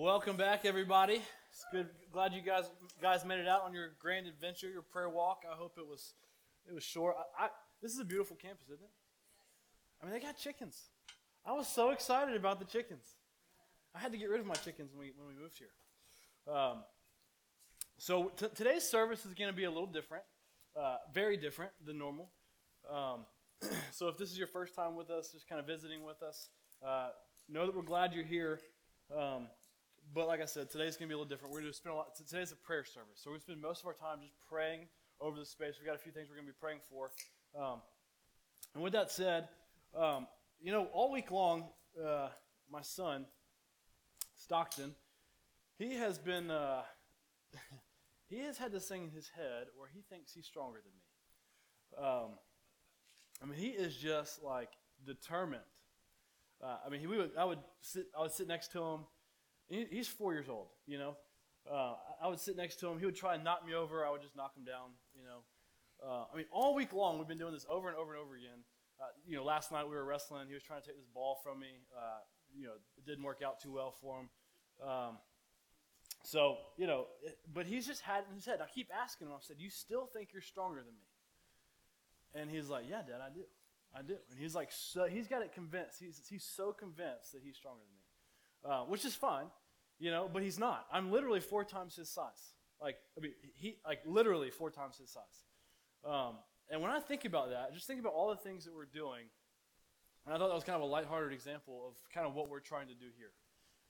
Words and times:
Welcome 0.00 0.38
back, 0.38 0.64
everybody. 0.64 1.20
It's 1.50 1.66
good. 1.70 1.86
Glad 2.10 2.32
you 2.32 2.40
guys 2.40 2.64
guys 3.02 3.22
made 3.26 3.38
it 3.38 3.46
out 3.46 3.64
on 3.64 3.74
your 3.74 3.90
grand 3.98 4.26
adventure, 4.26 4.66
your 4.66 4.80
prayer 4.80 5.10
walk. 5.10 5.42
I 5.46 5.54
hope 5.54 5.74
it 5.76 5.86
was 5.86 6.14
it 6.66 6.72
was 6.72 6.82
short. 6.82 7.16
I, 7.38 7.44
I, 7.44 7.48
this 7.82 7.92
is 7.92 7.98
a 7.98 8.04
beautiful 8.06 8.34
campus, 8.34 8.64
isn't 8.68 8.80
it? 8.80 8.90
I 10.00 10.06
mean, 10.06 10.14
they 10.14 10.20
got 10.20 10.38
chickens. 10.38 10.84
I 11.44 11.52
was 11.52 11.68
so 11.68 11.90
excited 11.90 12.34
about 12.34 12.60
the 12.60 12.64
chickens. 12.64 13.04
I 13.94 13.98
had 13.98 14.10
to 14.12 14.16
get 14.16 14.30
rid 14.30 14.40
of 14.40 14.46
my 14.46 14.54
chickens 14.54 14.90
when 14.94 15.00
we 15.00 15.12
when 15.18 15.36
we 15.36 15.42
moved 15.42 15.58
here. 15.58 16.54
Um, 16.54 16.78
so 17.98 18.32
t- 18.38 18.46
today's 18.54 18.88
service 18.88 19.26
is 19.26 19.34
going 19.34 19.50
to 19.50 19.56
be 19.56 19.64
a 19.64 19.70
little 19.70 19.84
different, 19.84 20.24
uh, 20.80 20.96
very 21.12 21.36
different 21.36 21.72
than 21.84 21.98
normal. 21.98 22.30
Um, 22.90 23.26
so 23.92 24.08
if 24.08 24.16
this 24.16 24.30
is 24.30 24.38
your 24.38 24.46
first 24.46 24.74
time 24.74 24.96
with 24.96 25.10
us, 25.10 25.30
just 25.30 25.46
kind 25.46 25.60
of 25.60 25.66
visiting 25.66 26.06
with 26.06 26.22
us, 26.22 26.48
uh, 26.82 27.10
know 27.50 27.66
that 27.66 27.76
we're 27.76 27.82
glad 27.82 28.14
you're 28.14 28.24
here. 28.24 28.60
Um, 29.14 29.48
but 30.14 30.26
like 30.26 30.40
I 30.40 30.44
said, 30.44 30.70
today's 30.70 30.96
going 30.96 31.08
to 31.08 31.12
be 31.12 31.14
a 31.14 31.18
little 31.18 31.28
different. 31.28 31.52
We're 31.52 31.60
going 31.60 31.72
to 31.72 31.76
spend 31.76 31.94
a 31.94 31.96
lot. 31.96 32.16
Today's 32.16 32.52
a 32.52 32.56
prayer 32.56 32.84
service, 32.84 33.20
so 33.22 33.32
to 33.32 33.40
spend 33.40 33.60
most 33.60 33.80
of 33.80 33.86
our 33.86 33.94
time 33.94 34.18
just 34.20 34.34
praying 34.48 34.86
over 35.20 35.38
the 35.38 35.44
space. 35.44 35.74
We've 35.78 35.86
got 35.86 35.94
a 35.94 35.98
few 35.98 36.12
things 36.12 36.28
we're 36.28 36.36
going 36.36 36.46
to 36.46 36.52
be 36.52 36.58
praying 36.60 36.80
for. 36.90 37.10
Um, 37.58 37.80
and 38.74 38.82
with 38.82 38.92
that 38.92 39.10
said, 39.10 39.48
um, 39.96 40.26
you 40.62 40.72
know, 40.72 40.86
all 40.92 41.12
week 41.12 41.30
long, 41.30 41.68
uh, 42.02 42.28
my 42.70 42.82
son, 42.82 43.26
Stockton, 44.34 44.94
he 45.78 45.94
has 45.96 46.18
been, 46.18 46.50
uh, 46.50 46.82
he 48.28 48.38
has 48.40 48.58
had 48.58 48.72
this 48.72 48.88
thing 48.88 49.04
in 49.04 49.10
his 49.10 49.28
head 49.28 49.66
where 49.76 49.88
he 49.92 50.02
thinks 50.08 50.32
he's 50.32 50.46
stronger 50.46 50.80
than 50.82 50.92
me. 50.92 52.06
Um, 52.06 52.30
I 53.42 53.46
mean, 53.46 53.58
he 53.58 53.68
is 53.68 53.96
just 53.96 54.42
like 54.42 54.70
determined. 55.06 55.62
Uh, 56.62 56.76
I 56.84 56.90
mean, 56.90 57.00
he, 57.00 57.06
we 57.06 57.16
would, 57.16 57.30
I 57.38 57.44
would 57.44 57.58
sit, 57.80 58.06
I 58.16 58.22
would 58.22 58.32
sit 58.32 58.46
next 58.46 58.72
to 58.72 58.82
him. 58.82 59.00
He, 59.70 59.86
he's 59.90 60.08
four 60.08 60.34
years 60.34 60.48
old, 60.48 60.66
you 60.86 60.98
know. 60.98 61.16
Uh, 61.70 61.94
I 62.22 62.28
would 62.28 62.40
sit 62.40 62.56
next 62.56 62.80
to 62.80 62.88
him. 62.88 62.98
He 62.98 63.06
would 63.06 63.16
try 63.16 63.34
and 63.34 63.44
knock 63.44 63.64
me 63.66 63.74
over. 63.74 64.04
I 64.04 64.10
would 64.10 64.22
just 64.22 64.36
knock 64.36 64.56
him 64.56 64.64
down, 64.64 64.90
you 65.14 65.22
know. 65.24 65.40
Uh, 66.04 66.24
I 66.32 66.36
mean, 66.36 66.46
all 66.52 66.74
week 66.74 66.92
long 66.92 67.18
we've 67.18 67.28
been 67.28 67.38
doing 67.38 67.52
this 67.52 67.66
over 67.70 67.88
and 67.88 67.96
over 67.96 68.14
and 68.14 68.22
over 68.22 68.34
again. 68.34 68.64
Uh, 69.00 69.04
you 69.26 69.36
know, 69.36 69.44
last 69.44 69.70
night 69.72 69.88
we 69.88 69.94
were 69.94 70.04
wrestling. 70.04 70.48
He 70.48 70.54
was 70.54 70.62
trying 70.62 70.80
to 70.80 70.86
take 70.86 70.96
this 70.96 71.08
ball 71.14 71.38
from 71.42 71.60
me. 71.60 71.68
Uh, 71.96 72.20
you 72.54 72.66
know, 72.66 72.72
it 72.98 73.06
didn't 73.06 73.24
work 73.24 73.40
out 73.44 73.60
too 73.60 73.72
well 73.72 73.94
for 74.00 74.20
him. 74.20 74.28
Um, 74.86 75.18
so, 76.22 76.56
you 76.76 76.86
know, 76.86 77.06
it, 77.22 77.38
but 77.52 77.66
he's 77.66 77.86
just 77.86 78.02
had 78.02 78.24
in 78.28 78.34
his 78.34 78.44
head. 78.44 78.60
I 78.60 78.66
keep 78.74 78.88
asking 78.92 79.28
him. 79.28 79.34
I 79.34 79.38
said, 79.40 79.56
"You 79.58 79.70
still 79.70 80.06
think 80.06 80.30
you're 80.32 80.42
stronger 80.42 80.80
than 80.80 80.94
me?" 80.94 82.40
And 82.40 82.50
he's 82.50 82.68
like, 82.68 82.84
"Yeah, 82.88 83.02
Dad, 83.02 83.20
I 83.24 83.32
do, 83.32 83.44
I 83.94 84.02
do." 84.02 84.16
And 84.30 84.38
he's 84.38 84.54
like, 84.54 84.70
so 84.70 85.06
he's 85.06 85.28
got 85.28 85.42
it 85.42 85.52
convinced. 85.54 85.98
He's 86.00 86.20
he's 86.28 86.44
so 86.44 86.72
convinced 86.72 87.32
that 87.32 87.42
he's 87.42 87.56
stronger 87.56 87.80
than 87.80 88.72
me, 88.72 88.74
uh, 88.74 88.84
which 88.84 89.04
is 89.04 89.14
fine, 89.14 89.46
you 90.00 90.10
know. 90.10 90.28
But 90.32 90.42
he's 90.42 90.58
not. 90.58 90.86
I'm 90.92 91.12
literally 91.12 91.40
four 91.40 91.64
times 91.64 91.94
his 91.94 92.08
size. 92.08 92.54
Like, 92.80 92.96
I 93.16 93.20
mean, 93.20 93.32
he 93.54 93.76
like 93.86 94.00
literally 94.04 94.50
four 94.50 94.70
times 94.70 94.96
his 94.98 95.10
size. 95.10 95.44
Um, 96.04 96.36
and 96.70 96.80
when 96.80 96.90
I 96.90 96.98
think 96.98 97.24
about 97.24 97.50
that, 97.50 97.74
just 97.74 97.86
think 97.86 98.00
about 98.00 98.14
all 98.14 98.30
the 98.30 98.36
things 98.36 98.64
that 98.64 98.74
we're 98.74 98.86
doing. 98.86 99.26
And 100.24 100.34
I 100.34 100.38
thought 100.38 100.48
that 100.48 100.54
was 100.54 100.64
kind 100.64 100.76
of 100.76 100.82
a 100.82 100.86
lighthearted 100.86 101.32
example 101.32 101.82
of 101.88 101.96
kind 102.12 102.26
of 102.26 102.34
what 102.34 102.48
we're 102.48 102.60
trying 102.60 102.88
to 102.88 102.94
do 102.94 103.06
here. 103.18 103.32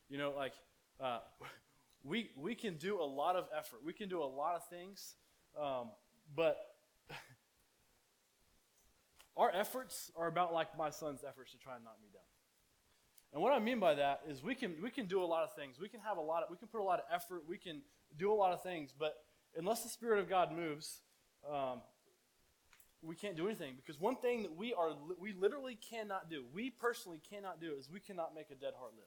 You 0.09 0.19
know, 0.19 0.33
like 0.37 0.55
uh, 1.01 1.21
we 2.05 2.31
we 2.37 2.55
can 2.55 2.77
do 2.77 3.01
a 3.01 3.05
lot 3.05 3.37
of 3.37 3.47
effort. 3.57 3.81
We 3.85 3.93
can 3.93 4.09
do 4.09 4.23
a 4.23 4.25
lot 4.25 4.57
of 4.57 4.67
things, 4.69 5.15
um, 5.61 5.91
but 6.35 6.59
our 9.37 9.51
efforts 9.55 10.11
are 10.17 10.27
about 10.27 10.53
like 10.53 10.77
my 10.77 10.91
son's 10.91 11.23
efforts 11.27 11.53
to 11.53 11.59
try 11.59 11.77
and 11.77 11.85
knock 11.85 11.97
me 12.03 12.09
down. 12.13 12.20
And 13.33 13.41
what 13.41 13.53
I 13.53 13.59
mean 13.61 13.79
by 13.79 13.95
that 13.95 14.23
is 14.29 14.43
we 14.43 14.55
can 14.55 14.75
we 14.83 14.91
can 14.91 15.07
do 15.07 15.23
a 15.23 15.25
lot 15.25 15.45
of 15.45 15.55
things. 15.55 15.79
We 15.81 15.89
can 15.89 16.01
have 16.01 16.17
a 16.17 16.23
lot 16.23 16.43
of 16.43 16.51
we 16.51 16.57
can 16.57 16.69
put 16.69 16.81
a 16.81 16.85
lot 16.85 16.99
of 16.99 17.05
effort. 17.13 17.45
We 17.49 17.59
can 17.59 17.83
do 18.17 18.33
a 18.33 18.35
lot 18.35 18.53
of 18.53 18.63
things, 18.63 18.93
but 18.97 19.15
unless 19.57 19.83
the 19.83 19.89
Spirit 19.89 20.19
of 20.19 20.29
God 20.29 20.53
moves, 20.53 21.03
um, 21.49 21.83
we 23.03 23.15
can't 23.15 23.37
do 23.37 23.47
anything. 23.47 23.75
Because 23.77 24.01
one 24.01 24.17
thing 24.17 24.43
that 24.43 24.57
we 24.57 24.75
are 24.75 24.91
we 25.19 25.33
literally 25.33 25.79
cannot 25.91 26.29
do, 26.29 26.45
we 26.53 26.71
personally 26.71 27.21
cannot 27.31 27.61
do, 27.61 27.75
is 27.79 27.89
we 27.89 28.01
cannot 28.01 28.35
make 28.35 28.51
a 28.51 28.55
dead 28.55 28.75
heart 28.79 28.93
live. 28.97 29.07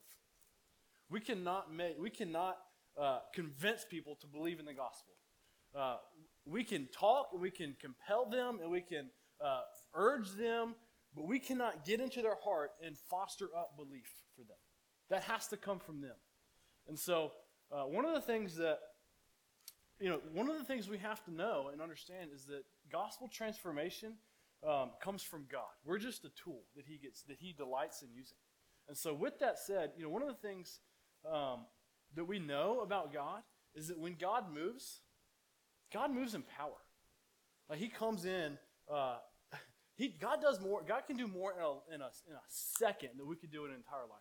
We 1.10 1.20
cannot 1.20 1.74
make 1.74 1.96
we 2.00 2.10
cannot 2.10 2.58
uh, 3.00 3.20
convince 3.34 3.86
people 3.90 4.16
to 4.22 4.28
believe 4.28 4.60
in 4.60 4.66
the 4.66 4.74
gospel. 4.74 5.16
Uh, 5.76 5.98
we 6.46 6.64
can 6.64 6.88
talk 6.98 7.30
and 7.34 7.42
we 7.42 7.52
can 7.52 7.76
compel 7.82 8.30
them 8.30 8.60
and 8.62 8.70
we 8.70 8.82
can 8.82 9.10
uh, 9.44 9.62
urge 9.96 10.32
them, 10.32 10.76
but 11.16 11.28
we 11.28 11.40
cannot 11.40 11.86
get 11.86 12.00
into 12.00 12.22
their 12.22 12.38
heart 12.44 12.72
and 12.86 12.98
foster 13.10 13.50
up 13.58 13.76
belief 13.78 14.10
for 14.36 14.42
them. 14.42 14.58
That 15.10 15.24
has 15.24 15.48
to 15.50 15.58
come 15.58 15.80
from 15.80 16.02
them. 16.02 16.16
And 16.88 16.98
so, 16.98 17.32
uh, 17.72 17.84
one 17.84 18.06
of 18.06 18.14
the 18.14 18.22
things 18.22 18.56
that, 18.58 18.80
you 20.00 20.10
know, 20.10 20.20
one 20.34 20.50
of 20.50 20.58
the 20.58 20.64
things 20.64 20.90
we 20.90 20.98
have 20.98 21.24
to 21.26 21.34
know 21.34 21.70
and 21.72 21.82
understand 21.82 22.32
is 22.34 22.46
that 22.46 22.64
gospel 22.92 23.28
transformation 23.28 24.14
um, 24.68 24.92
comes 25.02 25.24
from 25.24 25.46
God. 25.52 25.72
We're 25.86 26.00
just 26.00 26.26
a 26.26 26.30
tool 26.30 26.62
that 26.76 26.86
He 26.86 26.98
gets, 26.98 27.24
that 27.24 27.38
He 27.40 27.54
delights 27.54 28.02
in 28.02 28.10
using. 28.14 28.38
And 28.88 28.98
so, 28.98 29.14
with 29.14 29.40
that 29.40 29.60
said, 29.60 29.92
you 29.98 30.04
know, 30.04 30.10
one 30.10 30.22
of 30.22 30.28
the 30.28 30.48
things 30.48 30.80
um, 31.32 31.66
that 32.16 32.26
we 32.26 32.40
know 32.40 32.82
about 32.82 33.14
God 33.14 33.42
is 33.76 33.88
that 33.88 34.00
when 34.00 34.16
God 34.20 34.46
moves, 34.54 35.02
God 35.92 36.12
moves 36.12 36.34
in 36.36 36.44
power. 36.44 36.78
Like 37.70 37.80
He 37.80 37.88
comes 37.88 38.26
in 38.26 38.58
uh, 38.92 39.18
he, 39.96 40.08
God 40.08 40.42
does 40.42 40.60
more. 40.60 40.82
God 40.88 41.04
can 41.06 41.18
do 41.18 41.28
more 41.28 41.54
in 41.54 41.60
a, 41.60 41.96
in, 41.96 42.02
a, 42.02 42.10
in 42.28 42.34
a 42.34 42.46
second 42.48 43.10
than 43.18 43.28
we 43.28 43.36
could 43.36 43.52
do 43.52 43.66
in 43.66 43.72
an 43.72 43.78
entire 43.78 44.02
lifetime. 44.02 44.18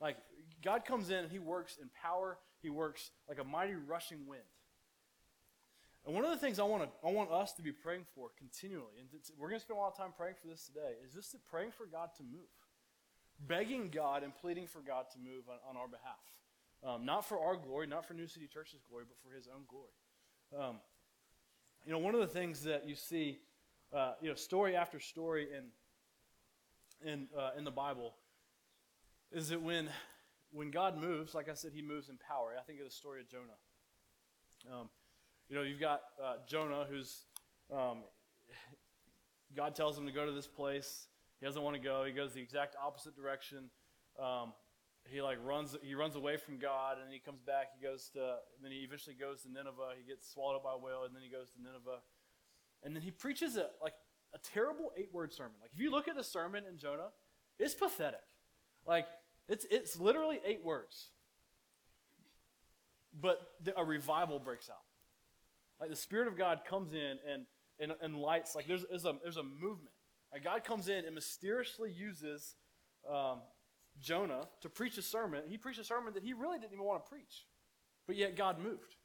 Like, 0.00 0.16
God 0.62 0.84
comes 0.84 1.10
in 1.10 1.18
and 1.18 1.30
He 1.30 1.38
works 1.38 1.78
in 1.80 1.88
power. 2.02 2.38
He 2.60 2.70
works 2.70 3.10
like 3.28 3.38
a 3.38 3.44
mighty 3.44 3.74
rushing 3.74 4.26
wind. 4.26 4.42
And 6.04 6.14
one 6.14 6.24
of 6.24 6.30
the 6.30 6.36
things 6.36 6.58
I 6.58 6.64
want, 6.64 6.82
to, 6.82 6.88
I 7.06 7.12
want 7.12 7.30
us 7.30 7.52
to 7.52 7.62
be 7.62 7.70
praying 7.70 8.06
for 8.16 8.30
continually, 8.36 8.98
and 8.98 9.08
we're 9.38 9.48
going 9.48 9.60
to 9.60 9.64
spend 9.64 9.78
a 9.78 9.80
lot 9.80 9.92
of 9.92 9.96
time 9.96 10.10
praying 10.16 10.34
for 10.40 10.48
this 10.48 10.66
today, 10.66 10.94
is 11.06 11.14
just 11.14 11.36
praying 11.48 11.70
for 11.70 11.86
God 11.86 12.10
to 12.16 12.24
move. 12.24 12.50
Begging 13.46 13.88
God 13.88 14.24
and 14.24 14.34
pleading 14.34 14.66
for 14.66 14.80
God 14.80 15.06
to 15.12 15.18
move 15.18 15.44
on, 15.48 15.58
on 15.68 15.76
our 15.76 15.86
behalf. 15.86 16.18
Um, 16.84 17.06
not 17.06 17.28
for 17.28 17.38
our 17.38 17.54
glory, 17.54 17.86
not 17.86 18.04
for 18.04 18.14
New 18.14 18.26
City 18.26 18.48
Church's 18.52 18.80
glory, 18.88 19.04
but 19.06 19.16
for 19.22 19.34
His 19.34 19.46
own 19.46 19.62
glory. 19.68 20.68
Um, 20.68 20.76
you 21.86 21.92
know, 21.92 21.98
one 21.98 22.14
of 22.14 22.20
the 22.20 22.26
things 22.26 22.64
that 22.64 22.88
you 22.88 22.96
see 22.96 23.38
uh, 23.92 24.12
you 24.20 24.28
know, 24.28 24.34
story 24.34 24.76
after 24.76 24.98
story 24.98 25.48
in 25.56 27.10
in 27.10 27.26
uh, 27.38 27.50
in 27.56 27.64
the 27.64 27.70
Bible 27.70 28.14
is 29.30 29.48
that 29.48 29.60
when 29.60 29.88
when 30.52 30.70
God 30.70 30.96
moves, 31.00 31.34
like 31.34 31.48
I 31.48 31.54
said, 31.54 31.72
He 31.74 31.82
moves 31.82 32.08
in 32.08 32.16
power. 32.18 32.54
I 32.58 32.62
think 32.62 32.78
of 32.78 32.84
the 32.84 32.92
story 32.92 33.20
of 33.20 33.28
Jonah. 33.28 33.58
Um, 34.72 34.88
you 35.48 35.56
know, 35.56 35.62
you've 35.62 35.80
got 35.80 36.00
uh, 36.22 36.34
Jonah, 36.46 36.86
who's 36.88 37.24
um, 37.72 37.98
God 39.56 39.74
tells 39.74 39.98
him 39.98 40.06
to 40.06 40.12
go 40.12 40.24
to 40.24 40.32
this 40.32 40.46
place. 40.46 41.06
He 41.40 41.46
doesn't 41.46 41.62
want 41.62 41.76
to 41.76 41.82
go. 41.82 42.04
He 42.04 42.12
goes 42.12 42.32
the 42.32 42.40
exact 42.40 42.76
opposite 42.82 43.16
direction. 43.16 43.70
Um, 44.18 44.52
he 45.10 45.20
like 45.20 45.38
runs. 45.44 45.76
He 45.82 45.94
runs 45.94 46.14
away 46.14 46.36
from 46.36 46.58
God, 46.58 46.98
and 47.02 47.12
he 47.12 47.18
comes 47.18 47.40
back. 47.40 47.68
He 47.78 47.84
goes 47.84 48.08
to. 48.14 48.36
then 48.62 48.70
he 48.70 48.78
eventually 48.78 49.16
goes 49.16 49.42
to 49.42 49.50
Nineveh. 49.50 49.98
He 49.98 50.08
gets 50.08 50.30
swallowed 50.30 50.56
up 50.56 50.64
by 50.64 50.74
a 50.74 50.78
whale, 50.78 51.04
and 51.04 51.14
then 51.14 51.22
he 51.22 51.28
goes 51.28 51.50
to 51.56 51.62
Nineveh. 51.62 52.00
And 52.84 52.94
then 52.94 53.02
he 53.02 53.10
preaches 53.10 53.56
a, 53.56 53.66
like 53.82 53.94
a 54.34 54.38
terrible 54.38 54.92
eight 54.96 55.10
word 55.12 55.32
sermon. 55.32 55.52
Like 55.60 55.70
if 55.72 55.80
you 55.80 55.90
look 55.90 56.08
at 56.08 56.16
the 56.16 56.24
sermon 56.24 56.64
in 56.68 56.78
Jonah, 56.78 57.10
it's 57.58 57.74
pathetic. 57.74 58.20
Like 58.86 59.06
it's, 59.48 59.66
it's 59.70 59.98
literally 59.98 60.40
eight 60.44 60.64
words. 60.64 61.10
But 63.20 63.40
the, 63.62 63.78
a 63.78 63.84
revival 63.84 64.38
breaks 64.38 64.70
out. 64.70 64.76
Like 65.80 65.90
the 65.90 65.96
Spirit 65.96 66.28
of 66.28 66.36
God 66.36 66.60
comes 66.68 66.92
in 66.92 67.18
and, 67.30 67.44
and, 67.78 67.92
and 68.00 68.16
lights, 68.16 68.54
like 68.54 68.66
there's, 68.66 68.84
there's, 68.88 69.04
a, 69.04 69.14
there's 69.22 69.36
a 69.36 69.42
movement. 69.42 69.94
Like 70.32 70.44
God 70.44 70.64
comes 70.64 70.88
in 70.88 71.04
and 71.04 71.14
mysteriously 71.14 71.90
uses 71.90 72.54
um, 73.08 73.40
Jonah 74.00 74.48
to 74.62 74.68
preach 74.68 74.96
a 74.96 75.02
sermon. 75.02 75.42
He 75.46 75.58
preached 75.58 75.78
a 75.78 75.84
sermon 75.84 76.14
that 76.14 76.22
he 76.22 76.32
really 76.32 76.58
didn't 76.58 76.72
even 76.72 76.84
want 76.84 77.04
to 77.04 77.10
preach. 77.10 77.46
But 78.06 78.16
yet 78.16 78.36
God 78.36 78.58
moved. 78.58 78.96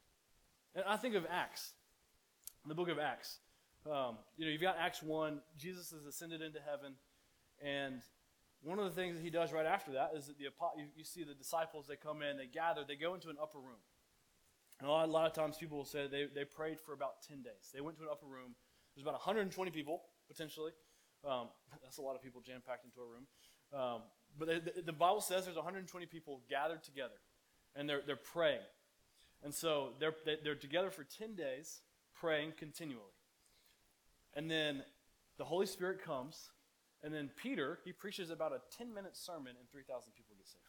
And 0.74 0.84
I 0.86 0.96
think 0.96 1.14
of 1.14 1.26
Acts, 1.30 1.72
the 2.66 2.74
book 2.74 2.88
of 2.88 2.98
Acts. 2.98 3.38
Um, 3.90 4.18
you 4.36 4.44
know, 4.44 4.52
you've 4.52 4.60
got 4.60 4.76
Acts 4.78 5.02
1, 5.02 5.40
Jesus 5.56 5.90
has 5.92 6.04
ascended 6.04 6.42
into 6.42 6.58
heaven, 6.60 6.94
and 7.64 8.02
one 8.62 8.78
of 8.78 8.84
the 8.84 8.90
things 8.90 9.16
that 9.16 9.22
he 9.22 9.30
does 9.30 9.52
right 9.52 9.66
after 9.66 9.92
that 9.92 10.12
is 10.16 10.26
that 10.26 10.36
the 10.36 10.44
you, 10.44 10.86
you 10.96 11.04
see 11.04 11.24
the 11.24 11.34
disciples, 11.34 11.86
they 11.86 11.96
come 11.96 12.22
in, 12.22 12.36
they 12.36 12.46
gather, 12.46 12.82
they 12.86 12.96
go 12.96 13.14
into 13.14 13.28
an 13.30 13.36
upper 13.40 13.58
room. 13.58 13.80
And 14.80 14.88
a 14.88 14.92
lot, 14.92 15.08
a 15.08 15.12
lot 15.12 15.26
of 15.26 15.32
times 15.32 15.56
people 15.56 15.78
will 15.78 15.84
say 15.84 16.06
they, 16.06 16.26
they 16.32 16.44
prayed 16.44 16.78
for 16.80 16.92
about 16.92 17.22
10 17.26 17.42
days. 17.42 17.70
They 17.74 17.80
went 17.80 17.96
to 17.98 18.04
an 18.04 18.08
upper 18.10 18.26
room. 18.26 18.54
There's 18.94 19.04
about 19.04 19.14
120 19.14 19.70
people, 19.70 20.02
potentially. 20.28 20.72
Um, 21.24 21.48
that's 21.82 21.98
a 21.98 22.02
lot 22.02 22.14
of 22.14 22.22
people 22.22 22.40
jam 22.40 22.60
packed 22.66 22.84
into 22.84 23.00
a 23.00 23.06
room. 23.06 23.26
Um, 23.72 24.02
but 24.38 24.48
they, 24.48 24.58
the, 24.60 24.82
the 24.82 24.92
Bible 24.92 25.20
says 25.20 25.44
there's 25.44 25.56
120 25.56 26.06
people 26.06 26.42
gathered 26.48 26.82
together, 26.82 27.18
and 27.74 27.88
they're, 27.88 28.02
they're 28.06 28.16
praying. 28.16 28.60
And 29.42 29.54
so 29.54 29.90
they're, 30.00 30.14
they're 30.42 30.54
together 30.54 30.90
for 30.90 31.04
10 31.04 31.34
days, 31.34 31.80
praying 32.14 32.52
continually. 32.56 33.17
And 34.38 34.48
then 34.48 34.84
the 35.36 35.44
Holy 35.44 35.66
Spirit 35.66 36.02
comes, 36.02 36.50
and 37.02 37.12
then 37.12 37.28
Peter, 37.42 37.80
he 37.84 37.92
preaches 37.92 38.30
about 38.30 38.52
a 38.52 38.60
10 38.78 38.94
minute 38.94 39.16
sermon, 39.16 39.52
and 39.58 39.68
3,000 39.70 40.12
people 40.16 40.36
get 40.38 40.46
saved. 40.46 40.64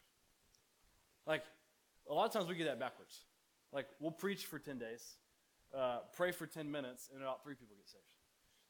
Like, 1.27 1.44
a 2.10 2.13
lot 2.13 2.25
of 2.25 2.33
times 2.33 2.48
we 2.50 2.56
get 2.56 2.66
that 2.66 2.80
backwards. 2.80 3.25
Like 3.71 3.86
we'll 4.00 4.12
preach 4.12 4.45
for 4.45 4.57
10 4.57 4.80
days, 4.80 5.18
uh, 5.77 6.00
pray 6.16 6.31
for 6.31 6.48
10 6.48 6.69
minutes, 6.71 7.10
and 7.13 7.21
about 7.21 7.44
three 7.44 7.54
people 7.54 7.75
get 7.77 7.88
saved. 7.88 8.04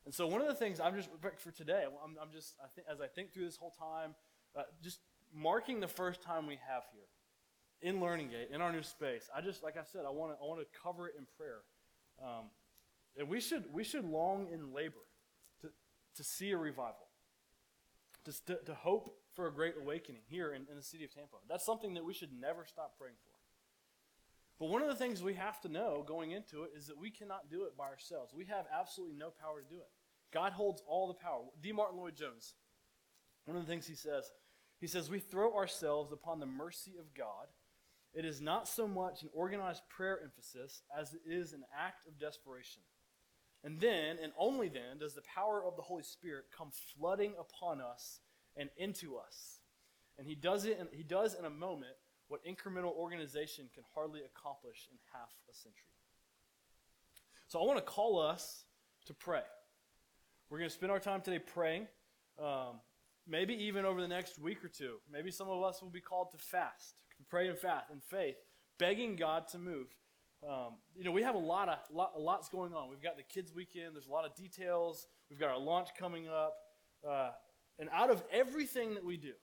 And 0.05 0.13
so 0.13 0.27
one 0.27 0.41
of 0.41 0.47
the 0.47 0.53
things 0.53 0.79
I'm 0.79 0.95
just 0.95 1.09
for 1.37 1.51
today, 1.51 1.83
I'm, 1.85 2.17
I'm 2.21 2.31
just 2.33 2.55
I 2.61 2.67
think 2.75 2.87
as 2.91 2.99
I 2.99 3.07
think 3.07 3.33
through 3.33 3.45
this 3.45 3.57
whole 3.57 3.71
time, 3.71 4.15
uh, 4.57 4.63
just 4.83 4.99
marking 5.33 5.79
the 5.79 5.87
first 5.87 6.21
time 6.21 6.47
we 6.47 6.57
have 6.67 6.83
here 6.91 7.07
in 7.81 8.01
Learning 8.01 8.27
Gate 8.27 8.49
in 8.51 8.61
our 8.61 8.71
new 8.71 8.83
space. 8.83 9.29
I 9.33 9.39
just 9.41 9.63
like 9.63 9.77
I 9.77 9.83
said, 9.83 10.01
I 10.05 10.09
want 10.09 10.33
to 10.33 10.43
I 10.43 10.47
want 10.47 10.59
to 10.59 10.67
cover 10.83 11.07
it 11.07 11.15
in 11.17 11.25
prayer, 11.37 11.61
um, 12.21 12.45
and 13.19 13.27
we 13.27 13.39
should 13.39 13.65
we 13.71 13.83
should 13.83 14.05
long 14.05 14.47
in 14.51 14.73
labor 14.73 15.05
to 15.61 15.69
to 16.15 16.23
see 16.23 16.51
a 16.51 16.57
revival, 16.57 17.07
to 18.25 18.45
to, 18.45 18.55
to 18.65 18.73
hope 18.73 19.15
for 19.35 19.47
a 19.47 19.53
great 19.53 19.75
awakening 19.79 20.21
here 20.27 20.53
in, 20.53 20.65
in 20.69 20.75
the 20.75 20.83
city 20.83 21.03
of 21.03 21.13
Tampa. 21.13 21.37
That's 21.47 21.65
something 21.65 21.93
that 21.93 22.05
we 22.05 22.13
should 22.13 22.31
never 22.33 22.65
stop 22.65 22.97
praying 22.97 23.15
for. 23.23 23.29
But 24.59 24.69
one 24.69 24.81
of 24.81 24.89
the 24.89 24.95
things 24.95 25.23
we 25.23 25.35
have 25.35 25.61
to 25.61 25.69
know 25.69 26.03
going 26.05 26.31
into 26.31 26.63
it 26.63 26.71
is 26.75 26.87
that 26.87 26.97
we 26.97 27.09
cannot 27.11 27.49
do 27.49 27.63
it 27.63 27.77
by 27.77 27.85
ourselves. 27.85 28.33
We 28.33 28.45
have 28.45 28.65
absolutely 28.77 29.15
no 29.15 29.29
power 29.29 29.61
to 29.61 29.69
do 29.69 29.79
it. 29.79 29.87
God 30.33 30.51
holds 30.51 30.83
all 30.85 31.07
the 31.07 31.13
power. 31.13 31.45
D. 31.61 31.71
Martyn 31.71 31.97
Lloyd-Jones, 31.97 32.55
one 33.45 33.55
of 33.55 33.65
the 33.65 33.71
things 33.71 33.87
he 33.87 33.95
says, 33.95 34.29
he 34.79 34.87
says, 34.87 35.09
We 35.09 35.19
throw 35.19 35.55
ourselves 35.55 36.11
upon 36.11 36.39
the 36.39 36.45
mercy 36.45 36.95
of 36.99 37.13
God. 37.13 37.47
It 38.13 38.25
is 38.25 38.41
not 38.41 38.67
so 38.67 38.87
much 38.87 39.21
an 39.21 39.29
organized 39.33 39.83
prayer 39.87 40.19
emphasis 40.23 40.81
as 40.97 41.13
it 41.13 41.21
is 41.25 41.53
an 41.53 41.63
act 41.77 42.07
of 42.07 42.19
desperation. 42.19 42.81
And 43.63 43.79
then, 43.79 44.17
and 44.21 44.31
only 44.37 44.69
then, 44.69 44.99
does 44.99 45.15
the 45.15 45.21
power 45.21 45.63
of 45.65 45.75
the 45.75 45.81
Holy 45.81 46.03
Spirit 46.03 46.45
come 46.55 46.69
flooding 46.71 47.33
upon 47.39 47.81
us 47.81 48.19
and 48.55 48.69
into 48.77 49.17
us. 49.17 49.59
And 50.17 50.27
he 50.27 50.35
does 50.35 50.65
it 50.65 50.77
in, 50.79 50.87
he 50.91 51.03
does 51.03 51.33
in 51.33 51.45
a 51.45 51.49
moment 51.49 51.95
what 52.27 52.45
incremental 52.45 52.95
organization 52.95 53.69
can 53.73 53.83
hardly 53.93 54.21
accomplish 54.21 54.87
in 54.91 54.97
half 55.13 55.29
a 55.49 55.53
century. 55.53 55.83
So 57.47 57.59
I 57.59 57.65
want 57.65 57.79
to 57.79 57.83
call 57.83 58.19
us 58.19 58.63
to 59.07 59.13
pray. 59.13 59.41
We're 60.49 60.59
going 60.59 60.69
to 60.69 60.75
spend 60.75 60.91
our 60.91 60.99
time 60.99 61.21
today 61.21 61.39
praying. 61.39 61.87
Um, 62.37 62.79
maybe 63.27 63.53
even 63.53 63.85
over 63.85 64.01
the 64.01 64.07
next 64.07 64.39
week 64.39 64.63
or 64.63 64.67
two. 64.67 64.95
Maybe 65.11 65.31
some 65.31 65.49
of 65.49 65.63
us 65.63 65.81
will 65.81 65.89
be 65.89 66.01
called 66.01 66.31
to 66.31 66.37
fast, 66.37 66.95
pray 67.29 67.47
and 67.47 67.57
fast 67.57 67.91
in 67.91 67.99
faith, 67.99 68.35
begging 68.77 69.15
God 69.15 69.47
to 69.49 69.59
move. 69.59 69.87
Um, 70.47 70.75
you 70.95 71.03
know, 71.03 71.11
we 71.11 71.21
have 71.23 71.35
a 71.35 71.39
lot 71.39 71.67
of 71.67 71.77
lot, 71.93 72.19
lot's 72.19 72.47
going 72.47 72.73
on. 72.73 72.89
We've 72.89 73.01
got 73.01 73.17
the 73.17 73.23
kids' 73.23 73.53
weekend. 73.53 73.93
There's 73.93 74.07
a 74.07 74.11
lot 74.11 74.25
of 74.25 74.35
details. 74.35 75.07
We've 75.29 75.39
got 75.39 75.49
our 75.49 75.59
launch 75.59 75.89
coming 75.97 76.27
up, 76.27 76.55
uh, 77.07 77.31
and 77.77 77.89
out 77.93 78.09
of 78.09 78.23
everything 78.31 78.93
that 78.93 79.03
we 79.03 79.17
do, 79.17 79.33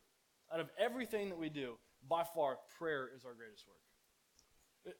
out 0.53 0.61
of 0.61 0.71
everything 0.79 1.29
that 1.29 1.39
we 1.39 1.51
do, 1.51 1.75
by 2.09 2.25
far, 2.35 2.59
prayer 2.79 3.11
is 3.15 3.25
our 3.25 3.35
greatest 3.35 3.67
work. 3.67 3.77
It, 4.87 4.97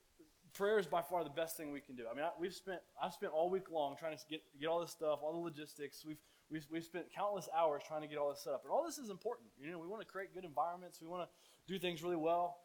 prayer 0.53 0.77
is 0.77 0.85
by 0.85 1.01
far 1.01 1.23
the 1.23 1.31
best 1.31 1.57
thing 1.57 1.71
we 1.71 1.81
can 1.81 1.95
do. 1.95 2.03
I 2.11 2.15
mean, 2.15 2.25
I, 2.25 2.29
we've 2.39 2.53
spent 2.53 2.79
I've 3.01 3.13
spent 3.13 3.33
all 3.33 3.49
week 3.49 3.71
long 3.71 3.95
trying 3.97 4.15
to 4.15 4.23
get 4.29 4.41
get 4.59 4.67
all 4.67 4.79
this 4.79 4.91
stuff, 4.91 5.19
all 5.23 5.33
the 5.33 5.39
logistics. 5.39 6.05
We've 6.05 6.21
we've, 6.51 6.65
we've 6.71 6.85
spent 6.85 7.05
countless 7.13 7.49
hours 7.57 7.81
trying 7.87 8.01
to 8.01 8.07
get 8.07 8.19
all 8.19 8.29
this 8.29 8.43
set 8.43 8.53
up, 8.53 8.61
and 8.63 8.71
all 8.71 8.85
this 8.85 8.99
is 8.99 9.09
important. 9.09 9.49
You 9.59 9.71
know, 9.71 9.79
we 9.79 9.87
want 9.87 10.01
to 10.01 10.07
create 10.07 10.33
good 10.33 10.45
environments. 10.45 11.01
We 11.01 11.07
want 11.07 11.27
to 11.27 11.73
do 11.73 11.79
things 11.79 12.03
really 12.03 12.15
well. 12.15 12.57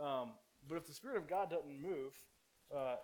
Um, 0.00 0.32
but 0.68 0.76
if 0.76 0.86
the 0.86 0.92
Spirit 0.92 1.16
of 1.16 1.28
God 1.28 1.50
doesn't 1.50 1.80
move, 1.80 2.12
uh, 2.74 2.96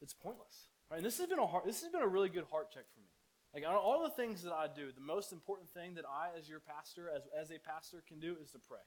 it's 0.00 0.14
pointless. 0.14 0.68
Right? 0.90 0.98
And 0.98 1.06
this 1.06 1.18
has 1.18 1.26
been 1.26 1.38
a 1.38 1.46
hard, 1.46 1.64
this 1.66 1.82
has 1.82 1.90
been 1.90 2.02
a 2.02 2.08
really 2.08 2.28
good 2.28 2.44
heart 2.50 2.70
check 2.70 2.84
for 2.94 3.00
me. 3.00 3.06
Like 3.54 3.64
all 3.66 4.02
the 4.02 4.10
things 4.10 4.42
that 4.42 4.52
I 4.52 4.66
do, 4.66 4.92
the 4.92 5.00
most 5.00 5.32
important 5.32 5.70
thing 5.70 5.94
that 5.94 6.04
I, 6.04 6.36
as 6.38 6.48
your 6.48 6.60
pastor, 6.60 7.10
as, 7.14 7.22
as 7.38 7.50
a 7.50 7.58
pastor, 7.58 8.02
can 8.06 8.20
do 8.20 8.36
is 8.42 8.50
to 8.52 8.58
pray 8.58 8.84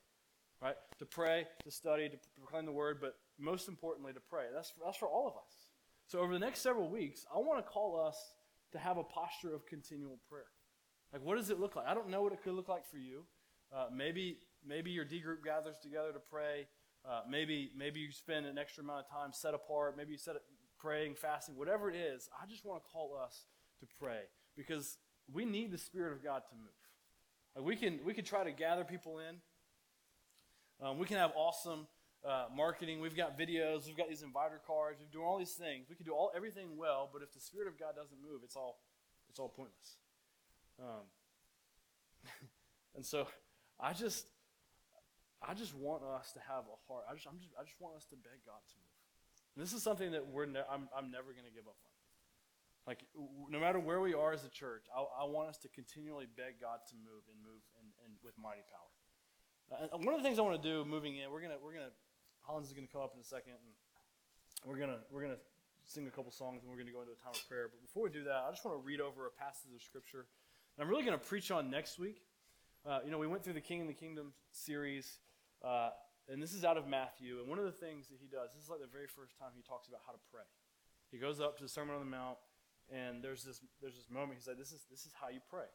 right? 0.62 0.76
To 1.00 1.06
pray, 1.06 1.46
to 1.64 1.72
study, 1.72 2.10
to 2.10 2.18
proclaim 2.38 2.66
the 2.66 2.72
word, 2.72 3.00
but 3.02 3.16
most 3.40 3.68
importantly, 3.68 4.14
to 4.14 4.20
pray. 4.20 4.46
That's 4.54 4.70
for, 4.70 4.82
that's 4.86 4.98
for 4.98 5.08
all 5.08 5.28
of 5.28 5.34
us. 5.34 5.54
So 6.08 6.20
over 6.20 6.34
the 6.34 6.40
next 6.40 6.62
several 6.62 6.90
weeks, 6.90 7.26
I 7.34 7.40
want 7.40 7.64
to 7.64 7.72
call 7.72 8.00
us 8.00 8.18
to 8.72 8.80
have 8.80 8.98
a 8.98 9.04
posture 9.04 9.54
of 9.54 9.66
continual 9.66 10.20
prayer. 10.30 10.48
Like, 11.14 11.24
what 11.24 11.38
does 11.38 11.50
it 11.50 11.60
look 11.60 11.76
like? 11.76 11.88
I 11.88 11.94
don't 11.94 12.10
know 12.10 12.22
what 12.22 12.34
it 12.34 12.44
could 12.44 12.54
look 12.54 12.68
like 12.68 12.86
for 12.86 12.98
you. 12.98 13.24
Uh, 13.76 13.86
maybe 13.94 14.38
maybe 14.66 14.90
your 14.92 15.06
D 15.06 15.20
group 15.20 15.44
gathers 15.44 15.78
together 15.82 16.12
to 16.12 16.20
pray. 16.20 16.68
Uh, 17.08 17.22
maybe 17.30 17.72
maybe 17.78 18.00
you 18.00 18.12
spend 18.12 18.46
an 18.46 18.58
extra 18.58 18.84
amount 18.84 19.06
of 19.06 19.12
time 19.12 19.32
set 19.32 19.54
apart. 19.54 19.96
Maybe 19.98 20.12
you 20.12 20.18
set 20.18 20.36
it 20.36 20.44
praying, 20.80 21.16
fasting, 21.16 21.56
whatever 21.58 21.90
it 21.90 21.96
is. 21.96 22.30
I 22.42 22.46
just 22.48 22.66
want 22.66 22.82
to 22.84 22.90
call 22.90 23.18
us 23.22 23.46
to 23.80 23.88
pray 24.00 24.22
because 24.56 24.98
we 25.32 25.46
need 25.46 25.72
the 25.72 25.78
Spirit 25.78 26.14
of 26.14 26.24
God 26.24 26.42
to 26.50 26.56
move. 26.56 26.70
Like 27.56 27.66
we 27.66 27.76
can 27.76 28.00
we 28.06 28.14
can 28.14 28.26
try 28.26 28.44
to 28.44 28.52
gather 28.52 28.84
people 28.84 29.20
in. 29.20 29.36
Um, 30.82 30.98
we 30.98 31.06
can 31.06 31.18
have 31.18 31.32
awesome 31.36 31.88
uh, 32.28 32.46
marketing. 32.56 33.02
We've 33.02 33.16
got 33.16 33.38
videos. 33.38 33.86
We've 33.86 33.98
got 33.98 34.10
these 34.10 34.22
inviter 34.22 34.62
cards. 34.66 35.00
We're 35.02 35.12
doing 35.12 35.26
all 35.26 35.38
these 35.38 35.54
things. 35.54 35.88
We 35.90 35.96
can 35.96 36.06
do 36.06 36.14
all 36.14 36.32
everything 36.36 36.78
well, 36.78 37.10
but 37.12 37.22
if 37.22 37.34
the 37.34 37.40
Spirit 37.40 37.68
of 37.68 37.80
God 37.80 37.96
doesn't 37.96 38.18
move, 38.22 38.42
it's 38.44 38.56
all 38.56 38.80
it's 39.30 39.40
all 39.40 39.50
pointless. 39.50 39.98
Um, 40.80 41.06
and 42.96 43.06
so, 43.06 43.28
I 43.80 43.94
just 43.94 44.26
I 45.42 45.54
just 45.54 45.74
want 45.76 46.04
us 46.04 46.32
to 46.34 46.40
have 46.48 46.68
a 46.68 46.78
heart. 46.88 47.06
I 47.10 47.16
just 47.16 47.28
I'm 47.28 47.40
just 47.40 47.56
I 47.56 47.64
just 47.64 47.80
want 47.80 47.96
us 47.96 48.06
to 48.12 48.16
beg 48.16 48.44
God 48.46 48.60
to 48.60 48.76
move. 48.76 49.00
And 49.56 49.60
this 49.64 49.74
is 49.74 49.82
something 49.82 50.12
that 50.12 50.28
we're 50.28 50.46
ne- 50.46 50.68
I'm 50.68 50.92
I'm 50.92 51.12
never 51.12 51.32
going 51.32 51.48
to 51.48 51.56
give 51.56 51.68
up 51.68 51.80
on. 51.80 51.96
Like 52.88 53.06
no 53.50 53.60
matter 53.60 53.80
where 53.80 54.02
we 54.02 54.14
are 54.14 54.34
as 54.34 54.44
a 54.44 54.52
church, 54.52 54.88
I, 54.92 55.24
I 55.24 55.26
want 55.26 55.50
us 55.50 55.58
to 55.64 55.70
continually 55.70 56.28
beg 56.28 56.60
God 56.60 56.84
to 56.90 56.96
move 56.96 57.24
and 57.32 57.38
move 57.40 57.62
and, 57.80 57.88
and 58.04 58.12
with 58.24 58.36
mighty 58.36 58.66
power. 58.68 58.92
Uh, 59.70 59.98
one 60.02 60.16
of 60.16 60.20
the 60.20 60.26
things 60.26 60.40
I 60.40 60.42
want 60.42 60.60
to 60.62 60.66
do 60.66 60.84
moving 60.84 61.18
in, 61.18 61.30
we're 61.30 61.42
gonna 61.42 61.62
we're 61.62 61.74
gonna 61.74 61.94
Hollins 62.42 62.68
is 62.68 62.74
gonna 62.74 62.90
come 62.92 63.02
up 63.02 63.14
in 63.14 63.22
a 63.22 63.24
second, 63.24 63.54
and 63.62 63.72
we're 64.66 64.80
gonna 64.80 65.00
we're 65.12 65.22
gonna 65.22 65.40
sing 65.86 66.08
a 66.08 66.12
couple 66.12 66.32
songs, 66.32 66.64
and 66.64 66.72
we're 66.72 66.78
gonna 66.78 66.92
go 66.92 67.02
into 67.02 67.14
a 67.14 67.22
time 67.22 67.34
of 67.34 67.44
prayer. 67.48 67.70
But 67.70 67.82
before 67.82 68.04
we 68.04 68.10
do 68.10 68.24
that, 68.26 68.48
I 68.48 68.52
just 68.52 68.66
want 68.66 68.76
to 68.76 68.84
read 68.84 69.00
over 69.00 69.28
a 69.28 69.34
passage 69.34 69.72
of 69.76 69.82
scripture, 69.84 70.26
and 70.76 70.84
I'm 70.84 70.90
really 70.90 71.06
gonna 71.06 71.22
preach 71.22 71.52
on 71.52 71.70
next 71.70 72.00
week. 72.00 72.26
Uh, 72.86 73.00
you 73.06 73.12
know, 73.12 73.20
we 73.20 73.28
went 73.28 73.44
through 73.44 73.54
the 73.54 73.62
King 73.62 73.82
and 73.82 73.90
the 73.90 73.94
Kingdom 73.94 74.34
series, 74.52 75.20
uh, 75.64 75.90
and 76.28 76.42
this 76.42 76.54
is 76.54 76.64
out 76.64 76.78
of 76.78 76.88
Matthew. 76.88 77.40
And 77.40 77.48
one 77.50 77.60
of 77.60 77.66
the 77.66 77.76
things 77.76 78.08
that 78.08 78.18
he 78.22 78.28
does, 78.28 78.54
this 78.54 78.64
is 78.64 78.70
like 78.70 78.80
the 78.80 78.92
very 78.92 79.08
first 79.08 79.38
time 79.38 79.52
he 79.56 79.62
talks 79.62 79.88
about 79.88 80.02
how 80.06 80.14
to 80.14 80.22
pray. 80.32 80.46
He 81.12 81.18
goes 81.18 81.42
up 81.42 81.58
to 81.58 81.64
the 81.64 81.70
Sermon 81.70 81.96
on 81.96 82.02
the 82.02 82.10
Mount, 82.10 82.38
and 82.94 83.24
there's 83.24 83.44
this 83.44 83.62
there's 83.82 83.96
this 83.96 84.10
moment. 84.10 84.38
He's 84.38 84.48
like, 84.48 84.58
"This 84.58 84.72
is 84.72 84.86
this 84.90 85.06
is 85.06 85.14
how 85.20 85.30
you 85.30 85.42
pray." 85.50 85.70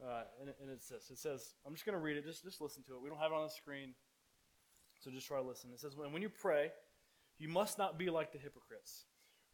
Uh, 0.00 0.24
and, 0.40 0.48
and 0.60 0.70
it's 0.70 0.88
this. 0.88 1.10
It 1.10 1.18
says, 1.18 1.54
I'm 1.66 1.74
just 1.74 1.84
going 1.84 1.92
to 1.92 2.00
read 2.00 2.16
it. 2.16 2.24
Just, 2.24 2.42
just 2.42 2.62
listen 2.62 2.82
to 2.84 2.94
it. 2.94 3.02
We 3.02 3.10
don't 3.10 3.18
have 3.18 3.32
it 3.32 3.34
on 3.34 3.44
the 3.44 3.50
screen, 3.50 3.92
so 4.98 5.10
just 5.10 5.26
try 5.26 5.36
to 5.36 5.46
listen. 5.46 5.68
It 5.74 5.80
says, 5.80 5.94
when, 5.94 6.10
when 6.10 6.22
you 6.22 6.30
pray, 6.30 6.72
you 7.38 7.48
must 7.48 7.76
not 7.76 7.98
be 7.98 8.08
like 8.08 8.32
the 8.32 8.38
hypocrites, 8.38 9.04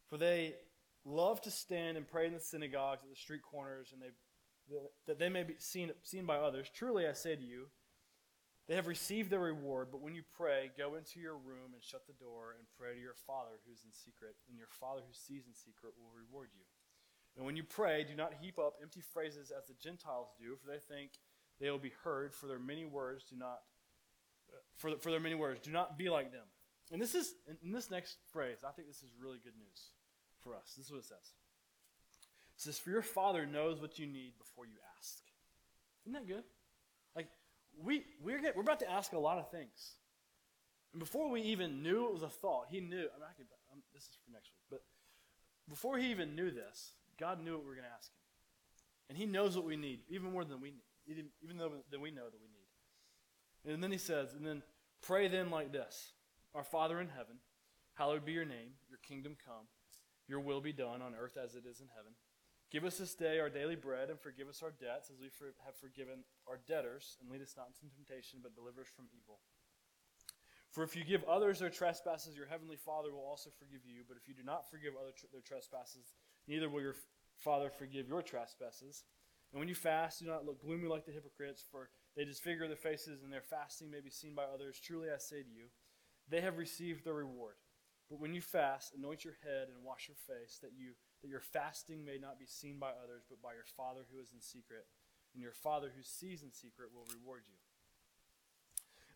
for 0.07 0.17
they 0.17 0.55
love 1.03 1.41
to 1.41 1.51
stand 1.51 1.97
and 1.97 2.07
pray 2.07 2.27
in 2.27 2.33
the 2.33 2.39
synagogues 2.39 3.03
at 3.03 3.09
the 3.09 3.15
street 3.15 3.41
corners, 3.41 3.89
and 3.91 4.01
they 4.01 4.11
that 5.05 5.17
they 5.17 5.29
may 5.29 5.43
be 5.43 5.55
seen, 5.59 5.91
seen 6.03 6.25
by 6.25 6.35
others. 6.35 6.69
Truly, 6.73 7.07
I 7.07 7.13
say 7.13 7.35
to 7.35 7.41
you, 7.41 7.67
they 8.67 8.75
have 8.75 8.87
received 8.87 9.29
their 9.29 9.39
reward. 9.39 9.87
But 9.91 10.01
when 10.01 10.13
you 10.13 10.23
pray, 10.35 10.71
go 10.77 10.95
into 10.95 11.19
your 11.19 11.35
room 11.35 11.73
and 11.73 11.81
shut 11.81 12.05
the 12.05 12.13
door 12.13 12.55
and 12.59 12.67
pray 12.77 12.93
to 12.95 12.99
your 12.99 13.15
Father 13.25 13.59
who's 13.65 13.83
in 13.83 13.91
secret, 13.91 14.35
and 14.49 14.57
your 14.57 14.71
Father 14.79 15.01
who 15.01 15.13
sees 15.13 15.47
in 15.47 15.55
secret 15.55 15.93
will 15.97 16.11
reward 16.11 16.49
you. 16.53 16.65
And 17.37 17.45
when 17.45 17.55
you 17.55 17.63
pray, 17.63 18.03
do 18.03 18.15
not 18.15 18.33
heap 18.41 18.59
up 18.59 18.75
empty 18.81 19.01
phrases 19.01 19.51
as 19.51 19.67
the 19.67 19.75
Gentiles 19.81 20.29
do, 20.39 20.55
for 20.55 20.67
they 20.67 20.79
think 20.79 21.11
they 21.59 21.69
will 21.71 21.77
be 21.77 21.93
heard 22.03 22.33
for 22.33 22.47
their 22.47 22.59
many 22.59 22.85
words. 22.85 23.23
Do 23.23 23.35
not 23.35 23.61
for, 24.75 24.97
for 24.97 25.11
their 25.11 25.19
many 25.19 25.35
words. 25.35 25.61
Do 25.61 25.71
not 25.71 25.97
be 25.97 26.09
like 26.09 26.31
them. 26.31 26.45
And 26.91 27.01
this 27.01 27.15
is 27.15 27.35
in 27.61 27.71
this 27.71 27.91
next 27.91 28.17
phrase. 28.31 28.59
I 28.67 28.71
think 28.71 28.87
this 28.87 29.03
is 29.03 29.11
really 29.21 29.39
good 29.43 29.57
news 29.57 29.91
for 30.41 30.55
us. 30.55 30.73
This 30.75 30.85
is 30.85 30.91
what 30.91 30.99
it 30.99 31.05
says. 31.05 31.33
It 32.55 32.61
says, 32.61 32.79
"For 32.79 32.89
your 32.89 33.01
Father 33.01 33.45
knows 33.45 33.81
what 33.81 33.99
you 33.99 34.07
need 34.07 34.37
before 34.37 34.65
you 34.65 34.77
ask." 34.97 35.21
Isn't 36.05 36.13
that 36.13 36.27
good? 36.27 36.43
We 37.87 38.03
we're 38.21 38.41
we're 38.53 38.61
about 38.61 38.81
to 38.81 38.91
ask 38.91 39.13
a 39.13 39.19
lot 39.19 39.37
of 39.37 39.49
things, 39.49 39.95
and 40.91 40.99
before 40.99 41.29
we 41.29 41.41
even 41.41 41.81
knew 41.81 42.07
it 42.07 42.13
was 42.13 42.23
a 42.23 42.29
thought, 42.29 42.65
He 42.69 42.81
knew. 42.81 43.07
I 43.07 43.15
mean, 43.15 43.29
I 43.31 43.33
could, 43.37 43.47
I'm, 43.71 43.81
this 43.93 44.03
is 44.03 44.17
for 44.25 44.31
next 44.31 44.51
week, 44.51 44.67
but 44.69 44.81
before 45.69 45.97
He 45.97 46.11
even 46.11 46.35
knew 46.35 46.51
this, 46.51 46.91
God 47.17 47.43
knew 47.43 47.53
what 47.53 47.63
we 47.63 47.69
were 47.69 47.75
going 47.75 47.87
to 47.87 47.95
ask 47.95 48.11
him. 48.11 48.19
And 49.09 49.17
he 49.17 49.25
knows 49.25 49.55
what 49.55 49.65
we 49.65 49.77
need, 49.77 50.01
even 50.09 50.31
more 50.31 50.43
than 50.43 50.61
we 50.61 50.71
need, 50.71 51.25
even 51.41 51.57
though 51.57 51.71
than 51.89 52.01
we 52.01 52.11
know 52.11 52.25
that 52.25 52.41
we 52.41 52.47
need. 52.47 53.73
And 53.73 53.83
then 53.83 53.91
he 53.91 53.97
says, 53.97 54.33
and 54.33 54.45
then 54.45 54.61
pray 55.01 55.27
then 55.27 55.49
like 55.49 55.71
this 55.71 56.11
Our 56.53 56.63
Father 56.63 56.99
in 56.99 57.07
heaven, 57.07 57.37
hallowed 57.93 58.25
be 58.25 58.33
your 58.33 58.45
name, 58.45 58.75
your 58.89 58.99
kingdom 59.07 59.37
come, 59.45 59.67
your 60.27 60.39
will 60.39 60.61
be 60.61 60.73
done 60.73 61.01
on 61.01 61.15
earth 61.17 61.37
as 61.41 61.55
it 61.55 61.63
is 61.69 61.79
in 61.79 61.87
heaven. 61.95 62.13
Give 62.69 62.83
us 62.83 62.97
this 62.97 63.15
day 63.15 63.39
our 63.39 63.49
daily 63.49 63.75
bread, 63.75 64.09
and 64.09 64.19
forgive 64.19 64.49
us 64.49 64.61
our 64.61 64.71
debts 64.71 65.09
as 65.09 65.19
we 65.19 65.31
have 65.65 65.75
forgiven 65.75 66.25
our 66.47 66.59
debtors, 66.67 67.17
and 67.21 67.31
lead 67.31 67.41
us 67.41 67.55
not 67.55 67.71
into 67.71 67.95
temptation, 67.95 68.39
but 68.43 68.55
deliver 68.55 68.81
us 68.81 68.91
from 68.93 69.05
evil. 69.15 69.39
For 70.71 70.83
if 70.83 70.95
you 70.95 71.05
give 71.05 71.23
others 71.23 71.59
their 71.59 71.69
trespasses, 71.69 72.35
your 72.35 72.45
heavenly 72.45 72.75
Father 72.75 73.11
will 73.11 73.25
also 73.25 73.49
forgive 73.57 73.81
you. 73.85 74.03
But 74.07 74.17
if 74.17 74.27
you 74.27 74.35
do 74.35 74.43
not 74.43 74.69
forgive 74.69 74.93
other 74.99 75.15
their 75.31 75.41
trespasses, 75.41 76.13
neither 76.45 76.69
will 76.69 76.81
your 76.81 76.95
Father 77.37 77.69
forgive 77.69 78.09
your 78.09 78.21
trespasses. 78.21 79.05
And 79.51 79.59
when 79.59 79.69
you 79.69 79.75
fast, 79.75 80.19
do 80.19 80.27
not 80.27 80.45
look 80.45 80.61
gloomy 80.61 80.89
like 80.89 81.05
the 81.05 81.13
hypocrites, 81.13 81.63
for 81.71 81.89
they 82.15 82.25
disfigure 82.25 82.67
their 82.67 82.75
faces, 82.75 83.23
and 83.23 83.31
their 83.31 83.41
fasting 83.41 83.89
may 83.89 84.01
be 84.01 84.11
seen 84.11 84.35
by 84.35 84.43
others. 84.43 84.77
Truly 84.77 85.07
I 85.09 85.17
say 85.19 85.41
to 85.41 85.49
you, 85.49 85.71
they 86.27 86.41
have 86.41 86.57
received 86.57 87.05
their 87.05 87.13
reward. 87.13 87.55
But 88.09 88.19
when 88.19 88.33
you 88.33 88.41
fast, 88.41 88.93
anoint 88.93 89.23
your 89.23 89.37
head 89.43 89.69
and 89.73 89.83
wash 89.83 90.09
your 90.09 90.17
face, 90.17 90.59
that 90.61 90.71
you 90.77 90.93
that 91.27 91.31
your 91.31 91.43
fasting 91.43 92.07
may 92.07 92.15
not 92.15 92.39
be 92.39 92.47
seen 92.47 92.79
by 92.79 92.95
others, 93.03 93.27
but 93.27 93.43
by 93.43 93.51
your 93.51 93.67
Father 93.75 94.07
who 94.07 94.23
is 94.23 94.31
in 94.31 94.39
secret, 94.39 94.87
and 95.35 95.43
your 95.43 95.51
Father 95.51 95.91
who 95.91 96.01
sees 96.01 96.41
in 96.41 96.55
secret 96.55 96.87
will 96.95 97.03
reward 97.11 97.43
you. 97.43 97.59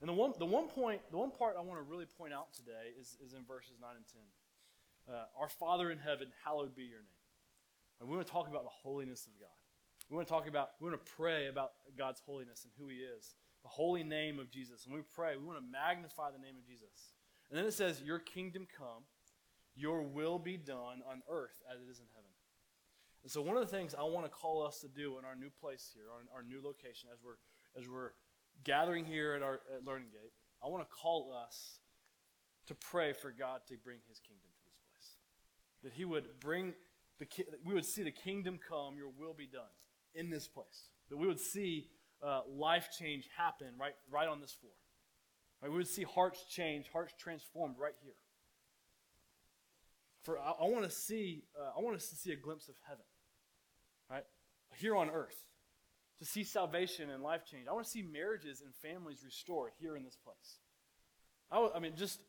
And 0.02 0.10
the 0.10 0.14
one, 0.14 0.34
the 0.38 0.46
one 0.46 0.68
point, 0.68 1.00
the 1.10 1.18
one 1.18 1.32
part 1.32 1.56
I 1.56 1.62
want 1.62 1.80
to 1.80 1.88
really 1.88 2.06
point 2.06 2.34
out 2.34 2.52
today 2.52 2.92
is, 3.00 3.16
is 3.24 3.32
in 3.32 3.48
verses 3.48 3.80
9 3.80 3.90
and 3.96 4.04
10. 5.08 5.16
Uh, 5.16 5.40
Our 5.40 5.48
Father 5.48 5.90
in 5.90 6.00
heaven, 6.00 6.28
hallowed 6.44 6.76
be 6.76 6.84
your 6.84 7.00
name. 7.00 7.24
And 8.02 8.10
we 8.10 8.16
want 8.16 8.28
to 8.28 8.34
talk 8.34 8.50
about 8.50 8.64
the 8.64 8.76
holiness 8.84 9.26
of 9.26 9.40
God. 9.40 9.56
We 10.10 10.18
want 10.18 10.28
to 10.28 10.34
talk 10.34 10.48
about, 10.48 10.72
we 10.82 10.90
want 10.90 11.00
to 11.00 11.12
pray 11.16 11.48
about 11.48 11.72
God's 11.98 12.20
holiness 12.20 12.66
and 12.66 12.74
who 12.78 12.92
He 12.92 12.98
is, 13.00 13.36
the 13.64 13.70
holy 13.70 14.04
name 14.04 14.40
of 14.40 14.52
Jesus. 14.52 14.84
And 14.86 14.94
we 14.94 15.02
pray, 15.16 15.38
we 15.38 15.46
want 15.46 15.60
to 15.60 15.72
magnify 15.72 16.32
the 16.32 16.44
name 16.44 16.58
of 16.60 16.68
Jesus. 16.68 17.16
And 17.50 17.58
then 17.58 17.66
it 17.66 17.74
says, 17.74 18.02
Your 18.02 18.20
kingdom 18.20 18.68
come, 18.76 19.06
your 19.76 20.02
will 20.02 20.40
be 20.40 20.58
done 20.58 21.02
on 21.10 21.22
earth 21.30 21.62
as 21.72 21.82
it 21.82 21.90
is 21.90 22.00
in 22.00 22.06
heaven. 22.14 22.30
And 23.24 23.32
so 23.32 23.42
one 23.42 23.56
of 23.56 23.62
the 23.62 23.76
things 23.76 23.94
I 23.94 24.04
want 24.04 24.26
to 24.26 24.32
call 24.32 24.66
us 24.66 24.80
to 24.80 24.88
do 24.88 25.20
in 25.20 25.26
our 25.26 25.36
new 25.36 25.50
place 25.50 25.92
here, 25.94 26.06
our, 26.12 26.40
our 26.40 26.44
new 26.44 26.62
location, 26.64 27.10
as 27.14 27.20
we're 27.24 27.38
as 27.80 27.88
we're 27.88 28.12
gathering 28.64 29.06
here 29.06 29.34
at 29.34 29.44
our 29.44 29.62
at 29.76 29.86
Learning 29.86 30.08
Gate, 30.12 30.32
I 30.64 30.68
want 30.68 30.84
to 30.84 30.90
call 30.96 31.34
us 31.34 31.80
to 32.68 32.76
pray 32.76 33.14
for 33.14 33.32
God 33.32 33.62
to 33.68 33.76
bring 33.84 34.00
His 34.08 34.20
kingdom 34.20 34.50
to 34.50 34.66
this 34.66 34.80
place. 34.90 35.18
That 35.84 35.94
He 35.94 36.06
would 36.06 36.40
bring 36.40 36.74
the 37.20 37.28
we 37.64 37.74
would 37.74 37.86
see 37.86 38.04
the 38.04 38.12
kingdom 38.12 38.60
come, 38.68 38.98
Your 38.98 39.12
will 39.18 39.36
be 39.36 39.48
done 39.48 39.72
in 40.16 40.30
this 40.30 40.48
place. 40.48 40.90
That 41.10 41.18
we 41.18 41.28
would 41.28 41.40
see 41.40 41.90
uh, 42.26 42.42
life 42.50 42.90
change 42.98 43.30
happen 43.38 43.68
right 43.80 43.94
right 44.10 44.28
on 44.28 44.42
this 44.42 44.54
floor. 44.54 44.74
Right? 45.62 45.70
We 45.70 45.78
would 45.78 45.88
see 45.88 46.04
hearts 46.04 46.44
change, 46.50 46.90
hearts 46.92 47.14
transformed 47.20 47.76
right 47.80 47.94
here. 48.02 48.14
For 50.24 50.40
I, 50.40 50.52
I 50.52 50.64
want 50.66 50.84
to 50.86 50.92
see, 50.92 51.44
uh, 51.60 51.78
I 51.78 51.82
want 51.82 51.96
us 51.96 52.10
to 52.10 52.16
see 52.16 52.32
a 52.32 52.36
glimpse 52.36 52.70
of 52.70 52.76
heaven, 52.88 53.06
right 54.10 54.24
here 54.76 54.96
on 54.96 55.10
earth, 55.10 55.48
to 56.20 56.26
see 56.26 56.44
salvation 56.44 57.10
and 57.10 57.24
life 57.24 57.42
change. 57.46 57.68
I 57.68 57.74
want 57.74 57.86
to 57.86 57.92
see 57.92 58.04
marriages 58.04 58.62
and 58.62 58.74
families 58.76 59.24
restored 59.26 59.72
here 59.80 59.96
in 59.96 60.04
this 60.04 60.18
place. 60.18 60.60
I, 61.52 61.80
mean, 61.80 61.94
just 61.98 62.20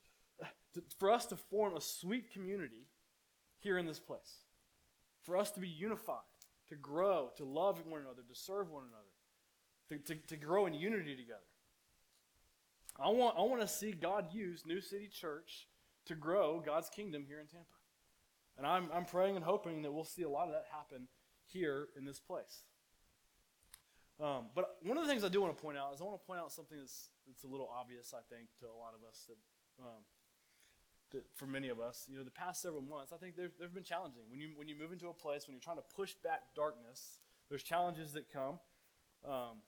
to, 0.74 0.82
for 0.98 1.12
us 1.12 1.26
to 1.26 1.36
form 1.36 1.76
a 1.76 1.80
sweet 1.80 2.32
community 2.32 2.88
here 3.60 3.78
in 3.78 3.86
this 3.86 4.00
place, 4.00 4.40
for 5.22 5.36
us 5.36 5.50
to 5.52 5.60
be 5.60 5.68
unified, 5.68 6.16
to 6.70 6.74
grow, 6.74 7.30
to 7.36 7.44
love 7.44 7.80
one 7.86 8.00
another, 8.00 8.22
to 8.28 8.34
serve 8.34 8.70
one 8.70 8.84
another, 8.88 10.02
to, 10.04 10.14
to, 10.14 10.26
to 10.26 10.36
grow 10.36 10.66
in 10.66 10.74
unity 10.74 11.14
together. 11.14 11.38
I 12.98 13.10
want, 13.10 13.36
I 13.38 13.42
want 13.42 13.60
to 13.60 13.68
see 13.68 13.92
God 13.92 14.26
use 14.32 14.64
New 14.66 14.80
City 14.80 15.08
Church 15.08 15.68
to 16.06 16.14
grow 16.14 16.60
God's 16.64 16.90
kingdom 16.90 17.24
here 17.26 17.40
in 17.40 17.46
Tampa. 17.46 17.66
And 18.58 18.66
I'm, 18.66 18.88
I'm 18.92 19.04
praying 19.04 19.36
and 19.36 19.44
hoping 19.44 19.82
that 19.82 19.92
we'll 19.92 20.04
see 20.04 20.22
a 20.22 20.28
lot 20.28 20.46
of 20.46 20.52
that 20.52 20.66
happen 20.70 21.08
here 21.46 21.88
in 21.96 22.04
this 22.04 22.20
place. 22.20 22.64
Um, 24.20 24.46
but 24.54 24.76
one 24.82 24.96
of 24.98 25.04
the 25.04 25.10
things 25.10 25.24
I 25.24 25.28
do 25.28 25.40
want 25.40 25.56
to 25.56 25.62
point 25.62 25.78
out 25.78 25.94
is 25.94 26.00
I 26.00 26.04
want 26.04 26.20
to 26.20 26.26
point 26.26 26.38
out 26.38 26.52
something 26.52 26.78
that's, 26.78 27.08
that's 27.26 27.44
a 27.44 27.48
little 27.48 27.68
obvious, 27.74 28.14
I 28.14 28.22
think, 28.32 28.48
to 28.60 28.66
a 28.66 28.78
lot 28.78 28.94
of 28.94 29.08
us 29.08 29.26
that, 29.26 29.82
um, 29.82 30.02
that 31.12 31.24
for 31.34 31.46
many 31.46 31.70
of 31.70 31.80
us, 31.80 32.06
you 32.08 32.16
know, 32.16 32.24
the 32.24 32.30
past 32.30 32.62
several 32.62 32.82
months, 32.82 33.12
I 33.12 33.16
think 33.16 33.36
they've, 33.36 33.50
they've 33.58 33.72
been 33.72 33.82
challenging. 33.82 34.22
When 34.30 34.38
you, 34.38 34.50
when 34.54 34.68
you 34.68 34.76
move 34.78 34.92
into 34.92 35.08
a 35.08 35.14
place, 35.14 35.46
when 35.46 35.54
you're 35.54 35.62
trying 35.62 35.78
to 35.78 35.96
push 35.96 36.14
back 36.22 36.54
darkness, 36.54 37.18
there's 37.48 37.62
challenges 37.62 38.12
that 38.12 38.30
come. 38.32 38.60
Um, 39.26 39.62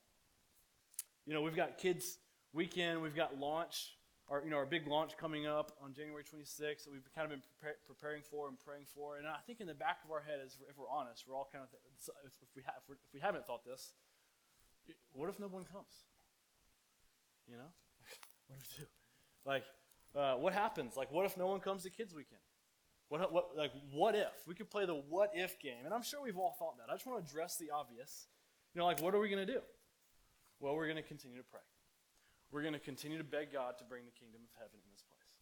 you 1.26 1.32
know, 1.32 1.40
we've 1.40 1.56
got 1.56 1.78
kids 1.78 2.18
weekend, 2.52 3.02
we've 3.02 3.16
got 3.16 3.38
launch 3.38 3.96
our, 4.28 4.42
you 4.42 4.50
know, 4.50 4.56
our 4.56 4.66
big 4.66 4.86
launch 4.86 5.16
coming 5.16 5.46
up 5.46 5.72
on 5.82 5.92
January 5.92 6.24
26th 6.24 6.84
that 6.84 6.92
we've 6.92 7.04
kind 7.14 7.30
of 7.30 7.30
been 7.30 7.44
preparing 7.86 8.22
for 8.22 8.48
and 8.48 8.58
praying 8.58 8.84
for. 8.94 9.18
And 9.18 9.26
I 9.26 9.38
think 9.46 9.60
in 9.60 9.66
the 9.66 9.74
back 9.74 9.98
of 10.04 10.10
our 10.10 10.20
head, 10.20 10.40
is, 10.44 10.56
if 10.68 10.78
we're 10.78 10.88
honest, 10.88 11.24
we're 11.28 11.36
all 11.36 11.48
kind 11.52 11.64
of, 11.64 11.70
th- 11.70 11.82
if, 12.24 12.48
we 12.56 12.62
ha- 12.64 12.80
if, 12.80 12.96
if 13.04 13.12
we 13.12 13.20
haven't 13.20 13.46
thought 13.46 13.64
this, 13.64 13.92
what 15.12 15.28
if 15.28 15.38
no 15.38 15.46
one 15.46 15.64
comes? 15.64 16.08
You 17.46 17.56
know? 17.56 17.70
what 18.48 18.58
do 18.58 18.64
we 18.64 18.84
do? 18.84 18.88
Like, 19.44 19.64
uh, 20.16 20.40
what 20.40 20.54
happens? 20.54 20.96
Like, 20.96 21.12
what 21.12 21.26
if 21.26 21.36
no 21.36 21.46
one 21.46 21.60
comes 21.60 21.82
to 21.82 21.90
Kids 21.90 22.14
Weekend? 22.14 22.40
What, 23.08 23.30
what, 23.32 23.56
like, 23.56 23.72
what 23.92 24.14
if? 24.14 24.32
We 24.46 24.54
could 24.54 24.70
play 24.70 24.86
the 24.86 24.94
what 24.94 25.32
if 25.34 25.60
game. 25.60 25.84
And 25.84 25.92
I'm 25.92 26.02
sure 26.02 26.22
we've 26.22 26.38
all 26.38 26.56
thought 26.58 26.78
that. 26.78 26.90
I 26.90 26.94
just 26.94 27.06
want 27.06 27.24
to 27.24 27.30
address 27.30 27.56
the 27.58 27.70
obvious. 27.70 28.26
You 28.74 28.80
know, 28.80 28.86
like, 28.86 29.02
what 29.02 29.14
are 29.14 29.20
we 29.20 29.28
going 29.28 29.46
to 29.46 29.52
do? 29.52 29.60
Well, 30.60 30.74
we're 30.74 30.86
going 30.86 30.96
to 30.96 31.02
continue 31.02 31.36
to 31.36 31.44
pray. 31.44 31.60
We're 32.54 32.62
going 32.62 32.78
to 32.78 32.78
continue 32.78 33.18
to 33.18 33.26
beg 33.26 33.52
God 33.52 33.78
to 33.78 33.84
bring 33.84 34.06
the 34.06 34.14
kingdom 34.14 34.38
of 34.46 34.54
heaven 34.54 34.78
in 34.78 34.86
this 34.94 35.02
place. 35.02 35.34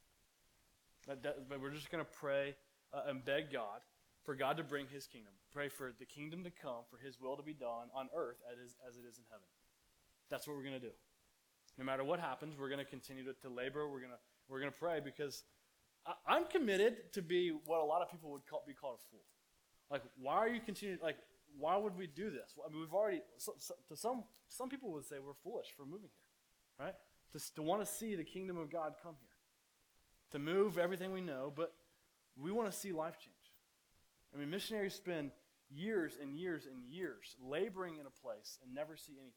But, 1.04 1.60
we're 1.60 1.76
just 1.76 1.92
going 1.92 2.02
to 2.02 2.08
pray 2.08 2.56
uh, 2.88 3.02
and 3.06 3.22
beg 3.22 3.52
God 3.52 3.84
for 4.24 4.34
God 4.34 4.56
to 4.56 4.64
bring 4.64 4.86
his 4.88 5.06
kingdom. 5.06 5.34
Pray 5.52 5.68
for 5.68 5.92
the 5.98 6.06
kingdom 6.06 6.42
to 6.44 6.50
come, 6.50 6.88
for 6.88 6.96
his 6.96 7.20
will 7.20 7.36
to 7.36 7.42
be 7.42 7.52
done 7.52 7.92
on 7.94 8.08
earth 8.16 8.40
as, 8.48 8.96
it 8.96 9.04
is 9.04 9.18
in 9.18 9.24
heaven. 9.28 9.44
That's 10.30 10.48
what 10.48 10.56
we're 10.56 10.62
going 10.62 10.80
to 10.80 10.86
do. 10.88 10.96
No 11.76 11.84
matter 11.84 12.02
what 12.02 12.18
happens, 12.18 12.56
we're 12.58 12.70
going 12.70 12.80
to 12.80 12.88
continue 12.88 13.24
to, 13.24 13.34
to 13.44 13.50
labor. 13.52 13.86
We're 13.86 14.00
going 14.00 14.16
to 14.16 14.22
we're 14.48 14.60
going 14.60 14.72
to 14.72 14.78
pray 14.78 15.00
because 15.04 15.44
I, 16.06 16.36
am 16.36 16.46
committed 16.46 17.12
to 17.12 17.20
be 17.20 17.52
what 17.66 17.80
a 17.80 17.84
lot 17.84 18.00
of 18.00 18.10
people 18.10 18.30
would 18.32 18.46
call, 18.48 18.64
be 18.66 18.72
called 18.72 18.96
a 18.96 19.04
fool. 19.10 19.24
Like, 19.90 20.02
why 20.18 20.36
are 20.36 20.48
you 20.48 20.60
continuing? 20.60 20.98
Like, 21.02 21.16
why 21.58 21.76
would 21.76 21.96
we 21.96 22.06
do 22.06 22.30
this? 22.30 22.56
I 22.56 22.70
mean, 22.72 22.80
we've 22.80 22.94
already. 22.94 23.20
So, 23.36 23.52
so, 23.58 23.74
to 23.88 23.96
some 23.96 24.24
some 24.48 24.70
people 24.70 24.92
would 24.92 25.04
say 25.04 25.16
we're 25.20 25.36
foolish 25.44 25.68
for 25.76 25.84
moving 25.84 26.08
here 26.08 26.21
right? 26.78 26.94
To, 27.32 27.54
to 27.54 27.62
want 27.62 27.84
to 27.84 27.86
see 27.86 28.14
the 28.14 28.24
kingdom 28.24 28.56
of 28.56 28.70
God 28.70 28.94
come 29.02 29.14
here, 29.20 29.28
to 30.32 30.38
move 30.38 30.78
everything 30.78 31.12
we 31.12 31.20
know, 31.20 31.52
but 31.54 31.72
we 32.36 32.50
want 32.50 32.70
to 32.70 32.76
see 32.76 32.92
life 32.92 33.18
change. 33.18 33.36
I 34.34 34.38
mean, 34.38 34.50
missionaries 34.50 34.94
spend 34.94 35.30
years 35.70 36.18
and 36.20 36.34
years 36.34 36.66
and 36.66 36.84
years 36.84 37.36
laboring 37.42 37.98
in 37.98 38.06
a 38.06 38.10
place 38.10 38.58
and 38.62 38.74
never 38.74 38.96
see 38.96 39.12
anything. 39.12 39.32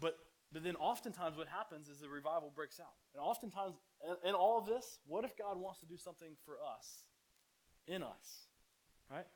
But, 0.00 0.18
but 0.52 0.62
then 0.62 0.76
oftentimes 0.76 1.36
what 1.36 1.48
happens 1.48 1.88
is 1.88 1.98
the 1.98 2.08
revival 2.08 2.52
breaks 2.54 2.80
out. 2.80 2.94
And 3.14 3.22
oftentimes, 3.22 3.74
in, 4.24 4.34
all 4.34 4.58
of 4.58 4.66
this, 4.66 5.00
what 5.06 5.24
if 5.24 5.36
God 5.36 5.58
wants 5.58 5.80
to 5.80 5.86
do 5.86 5.96
something 5.96 6.36
for 6.44 6.54
us, 6.76 7.04
in 7.86 8.02
us, 8.02 8.46
right? 9.10 9.26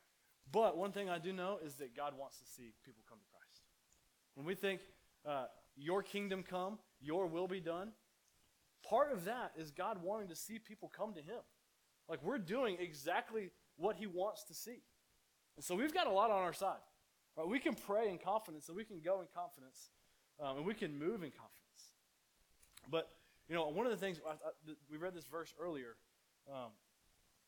But 0.51 0.77
one 0.77 0.91
thing 0.91 1.09
I 1.09 1.19
do 1.19 1.33
know 1.33 1.59
is 1.63 1.75
that 1.75 1.95
God 1.95 2.13
wants 2.17 2.37
to 2.39 2.45
see 2.45 2.73
people 2.85 3.03
come 3.09 3.17
to 3.17 3.25
Christ. 3.25 3.61
When 4.35 4.45
we 4.45 4.55
think, 4.55 4.81
uh, 5.25 5.45
your 5.75 6.03
kingdom 6.03 6.43
come, 6.43 6.77
your 7.01 7.27
will 7.27 7.47
be 7.47 7.59
done. 7.59 7.91
Part 8.87 9.11
of 9.11 9.25
that 9.25 9.53
is 9.57 9.71
God 9.71 10.03
wanting 10.03 10.27
to 10.29 10.35
see 10.35 10.59
people 10.59 10.91
come 10.95 11.13
to 11.13 11.21
Him. 11.21 11.39
Like 12.09 12.23
we're 12.23 12.37
doing 12.37 12.77
exactly 12.79 13.51
what 13.77 13.95
He 13.95 14.07
wants 14.07 14.43
to 14.45 14.53
see. 14.53 14.81
And 15.55 15.63
so 15.63 15.75
we've 15.75 15.93
got 15.93 16.07
a 16.07 16.11
lot 16.11 16.31
on 16.31 16.41
our 16.41 16.53
side. 16.53 16.81
Right? 17.37 17.47
We 17.47 17.59
can 17.59 17.75
pray 17.75 18.09
in 18.09 18.17
confidence 18.17 18.67
and 18.67 18.77
we 18.77 18.83
can 18.83 18.99
go 18.99 19.21
in 19.21 19.27
confidence 19.33 19.89
um, 20.39 20.57
and 20.57 20.65
we 20.65 20.73
can 20.73 20.97
move 20.97 21.23
in 21.23 21.31
confidence. 21.31 21.59
But, 22.89 23.09
you 23.47 23.55
know, 23.55 23.67
one 23.69 23.85
of 23.85 23.91
the 23.91 23.97
things, 23.97 24.19
I, 24.27 24.31
I, 24.31 24.73
we 24.91 24.97
read 24.97 25.13
this 25.13 25.25
verse 25.25 25.53
earlier. 25.59 25.95
Um, 26.51 26.71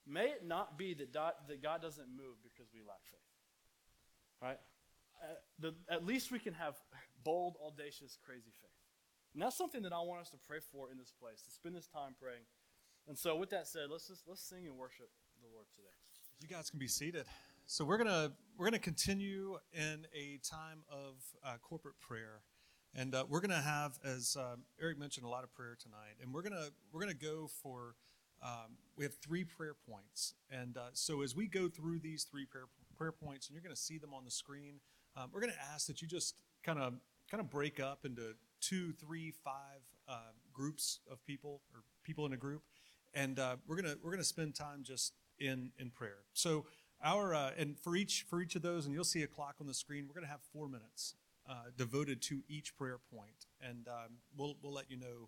may 0.08 0.28
it 0.28 0.46
not 0.46 0.78
be 0.78 0.94
that, 0.94 1.14
that 1.14 1.62
God 1.62 1.82
doesn't 1.82 2.08
move 2.08 2.38
because 2.44 2.72
we 2.74 2.80
lack 2.82 3.04
faith. 3.04 3.20
Right? 4.42 4.60
Uh, 5.22 5.36
the, 5.60 5.74
at 5.94 6.06
least 6.06 6.32
we 6.32 6.40
can 6.40 6.54
have 6.54 6.76
bold, 7.26 7.58
audacious, 7.66 8.18
crazy 8.24 8.54
faith. 8.62 8.80
And 9.34 9.42
that's 9.42 9.58
something 9.58 9.82
that 9.82 9.92
I 9.92 10.00
want 10.00 10.22
us 10.22 10.30
to 10.30 10.38
pray 10.48 10.60
for 10.72 10.90
in 10.90 10.98
this 10.98 11.12
place, 11.12 11.42
to 11.42 11.52
spend 11.52 11.76
this 11.76 11.88
time 11.88 12.16
praying. 12.22 12.48
And 13.08 13.18
so, 13.18 13.36
with 13.36 13.50
that 13.50 13.68
said, 13.68 13.92
let's 13.92 14.08
just 14.08 14.24
let's 14.26 14.42
sing 14.42 14.66
and 14.66 14.78
worship 14.78 15.10
the 15.42 15.50
Lord 15.52 15.66
today. 15.76 15.92
You 16.40 16.48
guys 16.48 16.70
can 16.70 16.80
be 16.80 16.88
seated. 16.88 17.26
So 17.68 17.84
we're 17.84 17.98
gonna 17.98 18.32
we're 18.58 18.68
gonna 18.68 18.80
continue 18.80 19.58
in 19.74 20.06
a 20.16 20.40
time 20.48 20.84
of 20.90 21.16
uh, 21.44 21.58
corporate 21.62 22.00
prayer, 22.00 22.42
and 22.94 23.14
uh, 23.14 23.26
we're 23.28 23.42
gonna 23.42 23.62
have, 23.62 23.98
as 24.04 24.38
um, 24.40 24.64
Eric 24.80 25.00
mentioned, 25.00 25.26
a 25.26 25.30
lot 25.30 25.44
of 25.44 25.54
prayer 25.54 25.76
tonight, 25.80 26.16
and 26.22 26.34
we're 26.34 26.44
gonna 26.44 26.70
we're 26.92 27.02
gonna 27.02 27.14
go 27.14 27.50
for. 27.62 27.96
Um, 28.44 28.78
we 28.98 29.06
have 29.06 29.16
three 29.16 29.44
prayer 29.44 29.74
points, 29.90 30.36
and 30.52 30.78
uh, 30.78 30.90
so 30.94 31.22
as 31.22 31.36
we 31.36 31.48
go 31.48 31.68
through 31.70 32.00
these 32.00 32.26
three 32.30 32.46
prayer 32.46 32.66
prayer 32.96 33.12
points, 33.12 33.48
and 33.48 33.56
you're 33.56 33.64
to 33.74 33.82
see 33.82 33.98
them 33.98 34.14
on 34.14 34.26
the 34.26 34.32
screen, 34.32 34.82
um, 35.18 35.30
we're 35.34 35.42
to 35.54 35.74
ask 35.74 35.88
that 35.88 36.02
you 36.02 36.08
just 36.08 36.36
kind 36.64 36.78
of 36.78 36.94
kind 37.36 37.46
of 37.46 37.52
break 37.52 37.82
up 37.82 38.06
into 38.06 38.34
two, 38.62 38.94
three, 38.94 39.34
five 39.44 39.82
uh, 40.08 40.32
groups 40.54 41.02
of 41.12 41.22
people 41.26 41.60
or 41.74 41.82
people 42.02 42.26
in 42.26 42.32
a 42.32 42.38
group, 42.38 42.62
and 43.14 43.40
uh, 43.40 43.58
we're 43.68 43.76
gonna 43.76 43.96
we're 44.02 44.12
gonna 44.12 44.24
spend 44.24 44.56
time 44.56 44.84
just 44.84 45.12
in 45.38 45.70
in 45.78 45.90
prayer. 45.90 46.20
So 46.32 46.66
our 47.04 47.36
uh, 47.36 47.52
and 47.58 47.78
for 47.78 47.98
each 47.98 48.26
for 48.30 48.42
each 48.42 48.56
of 48.56 48.62
those, 48.62 48.86
and 48.86 48.96
you'll 48.96 49.04
see 49.04 49.24
a 49.24 49.28
clock 49.28 49.56
on 49.60 49.68
the 49.68 49.74
screen. 49.74 50.06
We're 50.08 50.14
gonna 50.14 50.32
have 50.32 50.40
four 50.54 50.70
minutes 50.70 51.16
uh, 51.50 51.56
devoted 51.78 52.22
to 52.22 52.42
each 52.48 52.78
prayer 52.78 53.00
point, 53.14 53.48
and 53.60 53.86
um, 53.90 54.14
we'll 54.38 54.56
we'll 54.64 54.74
let 54.74 54.90
you 54.90 54.96
know. 54.96 55.28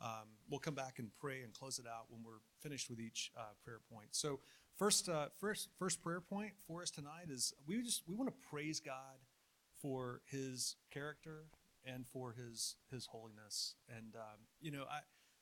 Um, 0.00 0.28
we'll 0.48 0.60
come 0.60 0.76
back 0.76 1.00
and 1.00 1.10
pray 1.20 1.42
and 1.42 1.52
close 1.52 1.80
it 1.80 1.86
out 1.88 2.04
when 2.08 2.22
we're 2.22 2.38
finished 2.60 2.88
with 2.88 3.00
each 3.00 3.32
uh, 3.36 3.40
prayer 3.64 3.80
point. 3.92 4.10
So 4.12 4.38
first, 4.76 5.08
uh, 5.08 5.26
first, 5.40 5.70
first 5.76 6.00
prayer 6.04 6.20
point 6.20 6.52
for 6.68 6.82
us 6.82 6.90
tonight 6.92 7.30
is 7.30 7.52
we 7.66 7.82
just 7.82 8.04
we 8.06 8.14
want 8.14 8.28
to 8.28 8.48
praise 8.48 8.78
God 8.78 9.18
for 9.80 10.22
His 10.26 10.76
character 10.92 11.46
and 11.84 12.06
for 12.06 12.32
His 12.32 12.76
His 12.90 13.06
holiness. 13.06 13.74
And 13.88 14.14
um, 14.16 14.46
you 14.60 14.70
know, 14.70 14.84
I 14.90 15.00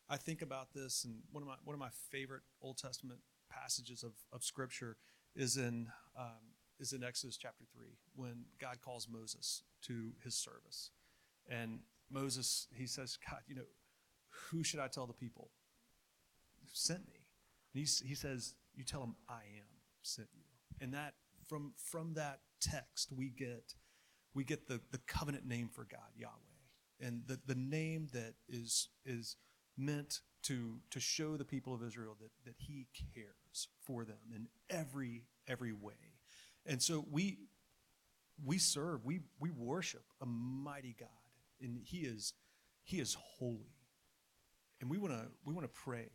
I 0.09 0.17
think 0.17 0.43
about 0.43 0.73
this, 0.75 1.05
and 1.05 1.23
one 1.33 1.43
of 1.43 1.49
my 1.49 1.57
one 1.65 1.75
of 1.75 1.81
my 1.81 1.91
favorite 2.11 2.43
Old 2.61 2.79
Testament 2.79 3.21
passages 3.51 4.03
of, 4.03 4.13
of 4.33 4.45
Scripture 4.45 4.97
is 5.35 5.57
in 5.57 5.89
um, 6.19 6.55
is 6.79 6.93
in 6.93 7.03
Exodus 7.03 7.37
chapter 7.37 7.65
three 7.73 7.99
when 8.15 8.45
God 8.61 8.81
calls 8.81 9.09
Moses 9.11 9.63
to 9.83 10.13
his 10.23 10.35
service, 10.35 10.91
and 11.49 11.81
Moses 12.11 12.69
he 12.73 12.87
says, 12.87 13.19
God, 13.29 13.41
you 13.47 13.55
know, 13.55 13.69
who 14.51 14.63
should 14.63 14.81
I 14.81 14.89
tell 14.89 15.07
the 15.07 15.13
people? 15.13 15.51
who 16.61 16.69
Sent 16.73 17.07
me. 17.07 17.27
And 17.75 17.85
he, 17.85 18.07
he 18.07 18.15
says, 18.15 18.55
you 18.75 18.85
tell 18.85 19.01
them 19.01 19.17
I 19.29 19.43
am 19.59 19.69
sent 20.03 20.29
you, 20.35 20.45
and 20.81 20.95
that 20.95 21.15
from 21.47 21.73
from 21.77 22.15
that 22.15 22.41
text 22.61 23.13
we 23.13 23.29
get 23.29 23.75
we 24.37 24.45
get 24.45 24.69
the 24.69 24.81
the 24.93 25.01
covenant 25.07 25.47
name 25.47 25.71
for 25.73 25.85
God 25.85 26.13
Yahweh, 26.15 27.01
and 27.01 27.23
the 27.27 27.41
the 27.47 27.55
name 27.55 28.09
that 28.13 28.35
is 28.49 28.91
is 29.05 29.37
meant 29.79 30.21
to 30.43 30.79
to 30.91 31.01
show 31.01 31.37
the 31.37 31.45
people 31.45 31.75
of 31.75 31.83
Israel 31.83 32.17
that 32.21 32.31
that 32.45 32.55
He 32.59 32.87
cares 33.15 33.69
for 33.83 34.05
them 34.05 34.19
in 34.35 34.47
every 34.69 35.25
every 35.49 35.73
way, 35.73 35.95
and 36.67 36.83
so 36.83 37.07
we 37.11 37.39
we 38.45 38.59
serve 38.59 39.05
we 39.05 39.21
we 39.41 39.51
worship 39.51 40.05
a 40.21 40.27
mighty 40.27 40.95
God, 41.01 41.09
and 41.61 41.81
He 41.83 42.01
is 42.01 42.35
He 42.85 43.01
is 43.01 43.17
holy, 43.39 43.79
and 44.83 44.91
we 44.91 44.99
want 44.99 45.15
to 45.15 45.29
we 45.47 45.55
want 45.55 45.65
to 45.65 45.81
pray 45.83 46.11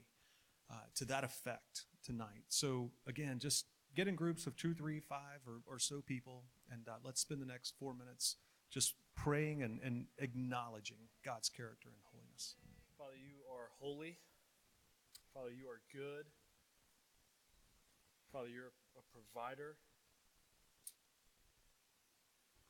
uh, 0.70 0.76
to 0.96 1.06
that 1.06 1.24
effect 1.24 1.86
tonight. 2.04 2.44
So 2.50 2.92
again, 3.08 3.40
just 3.40 3.66
get 3.96 4.08
in 4.08 4.16
groups 4.16 4.48
of 4.48 4.56
two, 4.56 4.74
three, 4.74 5.00
five, 5.00 5.42
or, 5.48 5.62
or 5.68 5.80
so 5.80 6.02
people, 6.02 6.44
and 6.72 6.88
uh, 6.88 6.94
let's 7.04 7.22
spend 7.22 7.42
the 7.42 7.46
next 7.46 7.74
four 7.80 7.94
minutes 7.94 8.38
just 8.70 8.96
praying 9.16 9.64
and, 9.64 9.80
and 9.84 10.06
acknowledging 10.18 11.12
God's 11.26 11.50
character 11.50 11.90
and 11.90 12.02
holiness. 12.12 12.56
Father, 12.98 13.20
you 13.20 13.44
are 13.52 13.68
holy. 13.80 14.18
Father, 15.34 15.52
you 15.52 15.68
are 15.68 15.82
good. 15.92 16.26
Father, 18.32 18.48
you're 18.48 18.72
a 18.96 19.04
provider. 19.12 19.76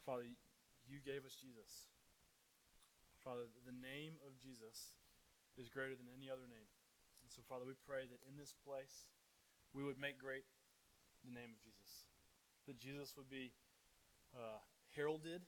Father, 0.05 0.25
you 0.89 0.97
gave 1.05 1.21
us 1.21 1.37
Jesus. 1.37 1.93
Father, 3.21 3.45
the 3.69 3.77
name 3.77 4.17
of 4.25 4.33
Jesus 4.41 4.97
is 5.53 5.69
greater 5.69 5.93
than 5.93 6.09
any 6.09 6.33
other 6.33 6.49
name. 6.49 6.69
And 7.21 7.29
so, 7.29 7.45
Father, 7.45 7.69
we 7.69 7.77
pray 7.85 8.09
that 8.09 8.21
in 8.25 8.33
this 8.33 8.57
place 8.65 9.05
we 9.77 9.85
would 9.85 10.01
make 10.01 10.17
great 10.17 10.49
the 11.25 11.33
name 11.33 11.53
of 11.53 11.59
Jesus. 11.61 12.09
That 12.65 12.77
Jesus 12.77 13.13
would 13.17 13.29
be 13.29 13.53
uh, 14.33 14.61
heralded, 14.95 15.45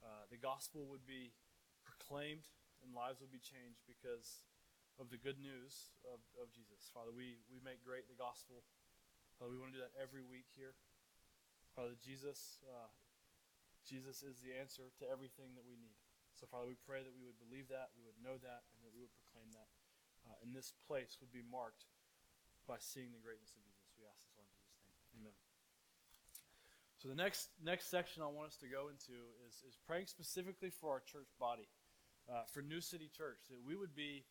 uh, 0.00 0.24
the 0.32 0.40
gospel 0.40 0.88
would 0.88 1.04
be 1.04 1.34
proclaimed, 1.84 2.48
and 2.80 2.96
lives 2.96 3.20
would 3.20 3.32
be 3.32 3.42
changed 3.42 3.84
because 3.84 4.48
of 4.96 5.12
the 5.12 5.20
good 5.20 5.40
news 5.40 5.92
of, 6.08 6.20
of 6.40 6.48
Jesus. 6.52 6.88
Father, 6.92 7.12
we, 7.12 7.40
we 7.52 7.60
make 7.60 7.84
great 7.84 8.08
the 8.08 8.16
gospel. 8.16 8.64
Father, 9.36 9.52
we 9.52 9.60
want 9.60 9.72
to 9.72 9.80
do 9.80 9.84
that 9.84 9.96
every 9.96 10.24
week 10.24 10.48
here. 10.52 10.76
Father, 11.76 11.96
Jesus, 12.00 12.60
uh, 12.68 12.88
Jesus 13.84 14.20
is 14.20 14.40
the 14.44 14.52
answer 14.56 14.92
to 15.00 15.04
everything 15.08 15.56
that 15.56 15.64
we 15.64 15.76
need. 15.76 15.96
So, 16.36 16.48
Father, 16.48 16.68
we 16.68 16.76
pray 16.76 17.04
that 17.04 17.12
we 17.12 17.24
would 17.24 17.40
believe 17.40 17.68
that, 17.68 17.92
we 17.96 18.04
would 18.04 18.16
know 18.20 18.40
that, 18.40 18.64
and 18.76 18.80
that 18.84 18.92
we 18.96 19.04
would 19.04 19.12
proclaim 19.24 19.52
that. 19.52 19.68
Uh, 20.24 20.36
and 20.44 20.52
this 20.52 20.72
place 20.88 21.16
would 21.20 21.32
be 21.32 21.44
marked 21.44 21.88
by 22.68 22.76
seeing 22.80 23.12
the 23.12 23.20
greatness 23.20 23.52
of 23.56 23.60
Jesus. 23.64 23.92
We 23.96 24.04
ask 24.04 24.20
this 24.24 24.36
all 24.36 24.44
in 24.44 24.52
Jesus' 24.56 24.84
name. 24.88 24.99
Amen. 25.18 25.32
So 26.98 27.08
the 27.08 27.14
next 27.14 27.48
next 27.64 27.90
section 27.90 28.22
I 28.22 28.26
want 28.26 28.48
us 28.48 28.56
to 28.60 28.68
go 28.68 28.88
into 28.88 29.16
is, 29.48 29.64
is 29.66 29.78
praying 29.86 30.06
specifically 30.06 30.70
for 30.70 30.90
our 30.90 31.00
church 31.00 31.32
body, 31.38 31.68
uh, 32.28 32.44
for 32.52 32.60
New 32.62 32.80
City 32.80 33.08
Church, 33.08 33.40
that 33.48 33.60
we 33.64 33.74
would 33.74 33.94
be 33.94 34.24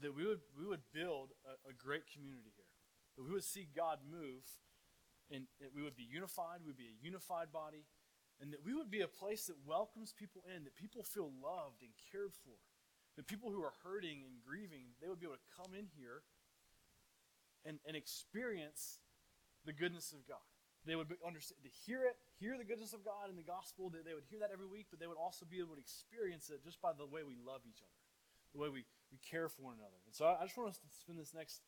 that 0.00 0.14
we 0.14 0.26
would 0.26 0.40
we 0.56 0.66
would 0.66 0.82
build 0.92 1.30
a, 1.44 1.70
a 1.70 1.74
great 1.74 2.08
community 2.08 2.52
here, 2.56 2.72
that 3.16 3.24
we 3.24 3.32
would 3.32 3.44
see 3.44 3.68
God 3.74 3.98
move, 4.08 4.44
and 5.30 5.46
that 5.60 5.74
we 5.74 5.82
would 5.82 5.96
be 5.96 6.08
unified, 6.08 6.64
we'd 6.64 6.76
be 6.76 6.92
a 6.92 7.04
unified 7.04 7.52
body, 7.52 7.84
and 8.40 8.52
that 8.52 8.64
we 8.64 8.74
would 8.74 8.90
be 8.90 9.00
a 9.00 9.08
place 9.08 9.46
that 9.46 9.56
welcomes 9.66 10.12
people 10.12 10.42
in, 10.48 10.64
that 10.64 10.76
people 10.76 11.02
feel 11.02 11.30
loved 11.42 11.82
and 11.82 11.90
cared 12.12 12.32
for, 12.44 12.56
that 13.16 13.26
people 13.26 13.50
who 13.50 13.62
are 13.62 13.72
hurting 13.82 14.24
and 14.24 14.40
grieving, 14.44 14.96
they 15.00 15.08
would 15.08 15.20
be 15.20 15.26
able 15.26 15.40
to 15.40 15.54
come 15.56 15.72
in 15.72 15.88
here 15.96 16.22
and, 17.64 17.78
and 17.86 17.96
experience 17.96 19.00
the 19.66 19.74
goodness 19.74 20.12
of 20.12 20.26
God 20.26 20.46
they 20.86 20.94
would 20.94 21.10
understand 21.26 21.66
to 21.66 21.72
hear 21.84 22.06
it, 22.06 22.14
hear 22.38 22.54
the 22.54 22.64
goodness 22.64 22.94
of 22.94 23.02
God 23.02 23.26
in 23.28 23.34
the 23.34 23.42
gospel. 23.42 23.90
That 23.90 24.06
they 24.06 24.14
would 24.14 24.24
hear 24.30 24.38
that 24.38 24.54
every 24.54 24.70
week, 24.70 24.86
but 24.88 25.02
they 25.02 25.10
would 25.10 25.18
also 25.18 25.44
be 25.44 25.58
able 25.58 25.74
to 25.74 25.82
experience 25.82 26.48
it 26.48 26.62
just 26.62 26.80
by 26.80 26.94
the 26.94 27.04
way 27.04 27.26
we 27.26 27.34
love 27.42 27.66
each 27.66 27.82
other, 27.82 27.98
the 28.54 28.62
way 28.62 28.70
we, 28.70 28.86
we 29.10 29.18
care 29.18 29.50
for 29.50 29.66
one 29.66 29.74
another. 29.74 29.98
And 30.06 30.14
so 30.14 30.30
I, 30.30 30.38
I 30.38 30.42
just 30.46 30.56
want 30.56 30.70
us 30.70 30.78
to 30.78 30.86
spend 30.94 31.18
this 31.18 31.34
next 31.34 31.60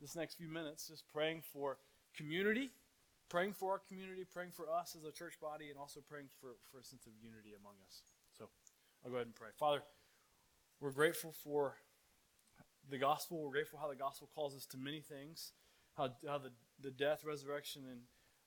this 0.00 0.16
next 0.16 0.38
few 0.38 0.48
minutes 0.48 0.88
just 0.88 1.04
praying 1.12 1.42
for 1.42 1.76
community, 2.16 2.70
praying 3.28 3.52
for 3.52 3.74
our 3.74 3.82
community, 3.84 4.24
praying 4.24 4.54
for 4.54 4.70
us 4.70 4.96
as 4.96 5.04
a 5.04 5.12
church 5.12 5.36
body, 5.42 5.68
and 5.68 5.76
also 5.76 6.00
praying 6.00 6.30
for, 6.40 6.56
for 6.70 6.78
a 6.78 6.84
sense 6.86 7.04
of 7.04 7.12
unity 7.20 7.52
among 7.58 7.74
us. 7.84 8.00
So 8.32 8.48
I'll 9.04 9.10
go 9.10 9.18
ahead 9.18 9.26
and 9.26 9.34
pray. 9.36 9.50
Father, 9.58 9.82
we're 10.80 10.94
grateful 10.94 11.34
for 11.44 11.74
the 12.88 12.96
gospel. 12.96 13.42
We're 13.42 13.52
grateful 13.52 13.78
how 13.78 13.90
the 13.90 13.98
gospel 13.98 14.30
calls 14.32 14.56
us 14.56 14.64
to 14.72 14.78
many 14.78 15.00
things, 15.02 15.52
how, 15.98 16.14
how 16.26 16.38
the, 16.38 16.50
the 16.82 16.90
death, 16.90 17.24
resurrection, 17.24 17.82
and 17.90 18.00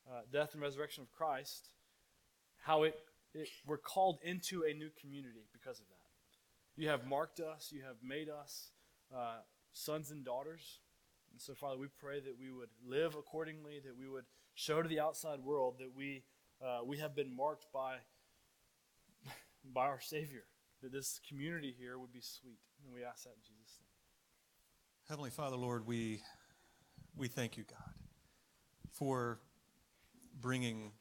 uh, 0.09 0.21
death 0.31 0.53
and 0.53 0.61
resurrection 0.61 1.03
of 1.03 1.11
Christ, 1.11 1.69
how 2.57 2.83
it, 2.83 2.99
it 3.33 3.47
we're 3.65 3.77
called 3.77 4.19
into 4.23 4.63
a 4.63 4.73
new 4.73 4.89
community 4.99 5.47
because 5.51 5.79
of 5.79 5.87
that. 5.87 6.81
You 6.81 6.89
have 6.89 7.05
marked 7.05 7.39
us, 7.39 7.71
you 7.71 7.83
have 7.83 7.97
made 8.03 8.29
us 8.29 8.71
uh, 9.15 9.37
sons 9.73 10.11
and 10.11 10.25
daughters. 10.25 10.79
And 11.31 11.41
so, 11.41 11.53
Father, 11.53 11.77
we 11.77 11.87
pray 11.99 12.19
that 12.19 12.35
we 12.39 12.51
would 12.51 12.69
live 12.85 13.15
accordingly, 13.15 13.79
that 13.83 13.97
we 13.97 14.07
would 14.07 14.25
show 14.55 14.81
to 14.81 14.89
the 14.89 14.99
outside 14.99 15.39
world 15.39 15.75
that 15.79 15.91
we, 15.95 16.23
uh, 16.63 16.79
we 16.85 16.97
have 16.97 17.15
been 17.15 17.35
marked 17.35 17.65
by, 17.73 17.95
by 19.73 19.85
our 19.85 20.01
Savior, 20.01 20.43
that 20.81 20.91
this 20.91 21.19
community 21.27 21.75
here 21.77 21.97
would 21.97 22.13
be 22.13 22.21
sweet. 22.21 22.59
And 22.83 22.93
we 22.93 23.03
ask 23.03 23.23
that 23.23 23.31
in 23.31 23.41
Jesus' 23.41 23.79
name. 23.79 23.89
Heavenly 25.09 25.31
Father, 25.31 25.55
Lord, 25.55 25.85
we, 25.85 26.21
we 27.15 27.27
thank 27.27 27.57
you, 27.57 27.63
God, 27.63 28.02
for 28.93 29.39
bringing 30.39 30.91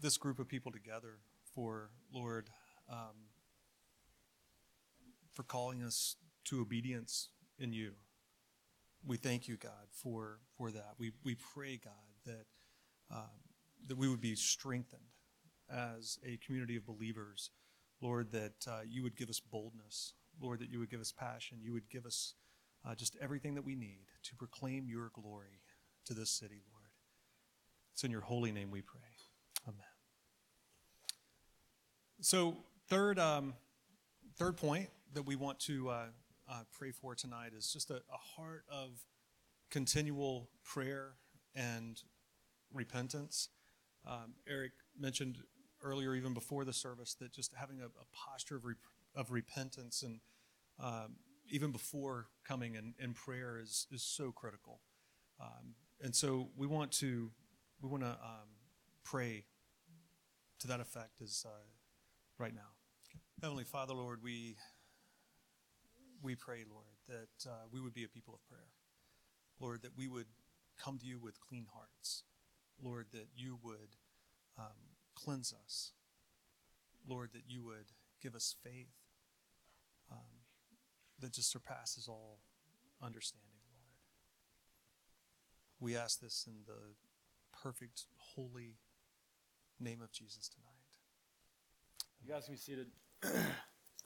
this 0.00 0.16
group 0.16 0.38
of 0.38 0.48
people 0.48 0.72
together, 0.72 1.18
for 1.54 1.90
Lord, 2.12 2.48
um, 2.90 3.28
for 5.32 5.42
calling 5.42 5.82
us 5.82 6.16
to 6.46 6.60
obedience 6.60 7.28
in 7.58 7.72
you. 7.72 7.92
We 9.06 9.16
thank 9.16 9.48
you, 9.48 9.56
God, 9.56 9.88
for 9.90 10.40
for 10.56 10.70
that. 10.70 10.94
We 10.98 11.12
we 11.24 11.36
pray, 11.54 11.78
God, 11.82 11.92
that 12.24 12.46
um, 13.10 13.40
that 13.86 13.96
we 13.96 14.08
would 14.08 14.20
be 14.20 14.34
strengthened 14.34 15.02
as 15.70 16.18
a 16.24 16.38
community 16.44 16.76
of 16.76 16.86
believers, 16.86 17.50
Lord. 18.00 18.32
That 18.32 18.66
uh, 18.66 18.80
you 18.88 19.02
would 19.02 19.16
give 19.16 19.28
us 19.28 19.40
boldness, 19.40 20.14
Lord. 20.40 20.60
That 20.60 20.70
you 20.70 20.78
would 20.80 20.90
give 20.90 21.00
us 21.00 21.12
passion. 21.12 21.58
You 21.62 21.72
would 21.72 21.88
give 21.88 22.06
us 22.06 22.34
uh, 22.86 22.94
just 22.94 23.16
everything 23.20 23.54
that 23.54 23.64
we 23.64 23.74
need 23.74 24.06
to 24.24 24.34
proclaim 24.34 24.86
your 24.88 25.10
glory 25.14 25.60
to 26.06 26.14
this 26.14 26.30
city, 26.30 26.60
Lord. 26.70 26.90
It's 27.92 28.04
in 28.04 28.10
your 28.10 28.20
holy 28.20 28.52
name 28.52 28.70
we 28.70 28.82
pray. 28.82 29.00
Amen. 29.66 29.80
So, 32.20 32.56
third, 32.88 33.18
um, 33.18 33.54
third 34.36 34.56
point 34.56 34.88
that 35.14 35.22
we 35.22 35.36
want 35.36 35.58
to 35.60 35.88
uh, 35.88 36.04
uh, 36.50 36.62
pray 36.72 36.90
for 36.90 37.14
tonight 37.14 37.52
is 37.56 37.72
just 37.72 37.90
a, 37.90 37.96
a 37.96 38.18
heart 38.36 38.64
of 38.70 39.04
continual 39.70 40.48
prayer 40.64 41.14
and 41.54 42.00
repentance. 42.72 43.48
Um, 44.06 44.34
Eric 44.48 44.72
mentioned 44.98 45.38
earlier, 45.82 46.14
even 46.14 46.34
before 46.34 46.64
the 46.64 46.72
service, 46.72 47.14
that 47.14 47.32
just 47.32 47.52
having 47.54 47.80
a, 47.80 47.86
a 47.86 48.06
posture 48.12 48.56
of, 48.56 48.64
rep- 48.64 48.76
of 49.14 49.30
repentance 49.30 50.02
and 50.02 50.20
um, 50.78 51.16
even 51.50 51.72
before 51.72 52.26
coming 52.46 52.74
in, 52.74 52.94
in 52.98 53.14
prayer 53.14 53.58
is, 53.60 53.86
is 53.90 54.02
so 54.02 54.32
critical. 54.32 54.80
Um, 55.40 55.74
and 56.02 56.14
so 56.14 56.48
we 56.56 56.66
want 56.66 56.92
to 56.92 57.30
we 57.80 57.88
want 57.88 58.02
to 58.02 58.10
um, 58.10 58.48
pray 59.04 59.44
to 60.60 60.68
that 60.68 60.80
effect 60.80 61.20
is 61.20 61.44
uh, 61.46 61.64
right 62.38 62.54
now. 62.54 62.72
Heavenly 63.42 63.64
Father, 63.64 63.94
Lord, 63.94 64.20
we 64.22 64.56
we 66.22 66.34
pray, 66.34 66.64
Lord, 66.68 66.84
that 67.08 67.48
uh, 67.48 67.64
we 67.72 67.80
would 67.80 67.94
be 67.94 68.04
a 68.04 68.08
people 68.08 68.34
of 68.34 68.46
prayer. 68.48 68.68
Lord, 69.60 69.82
that 69.82 69.96
we 69.96 70.08
would 70.08 70.26
come 70.82 70.98
to 70.98 71.06
you 71.06 71.18
with 71.18 71.40
clean 71.40 71.66
hearts. 71.72 72.24
Lord, 72.82 73.06
that 73.12 73.28
you 73.34 73.58
would 73.62 73.96
um, 74.58 74.96
cleanse 75.14 75.54
us. 75.64 75.92
Lord, 77.08 77.30
that 77.32 77.44
you 77.46 77.62
would 77.64 77.92
give 78.22 78.34
us 78.34 78.54
faith 78.62 78.92
um, 80.10 80.42
that 81.20 81.32
just 81.32 81.50
surpasses 81.50 82.08
all 82.08 82.40
understanding. 83.02 83.55
We 85.78 85.94
ask 85.94 86.20
this 86.20 86.46
in 86.46 86.54
the 86.66 86.94
perfect, 87.62 88.04
holy 88.16 88.76
name 89.78 90.00
of 90.00 90.10
Jesus 90.10 90.48
tonight. 90.48 90.72
You 92.24 92.32
guys 92.32 92.46
can 92.46 92.54
be 92.54 92.58
seated. 92.58 92.86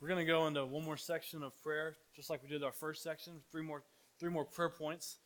we're 0.01 0.09
going 0.09 0.19
to 0.19 0.31
go 0.31 0.49
into 0.49 0.67
one 0.67 0.85
more 0.85 0.97
section 0.97 1.45
of 1.45 1.53
prayer, 1.63 1.97
just 2.17 2.29
like 2.29 2.43
we 2.43 2.49
did 2.49 2.65
our 2.65 2.73
first 2.73 3.05
section. 3.05 3.35
Three 3.53 3.63
more, 3.63 3.85
three 4.19 4.31
more 4.31 4.45
prayer 4.45 4.69
points. 4.69 5.19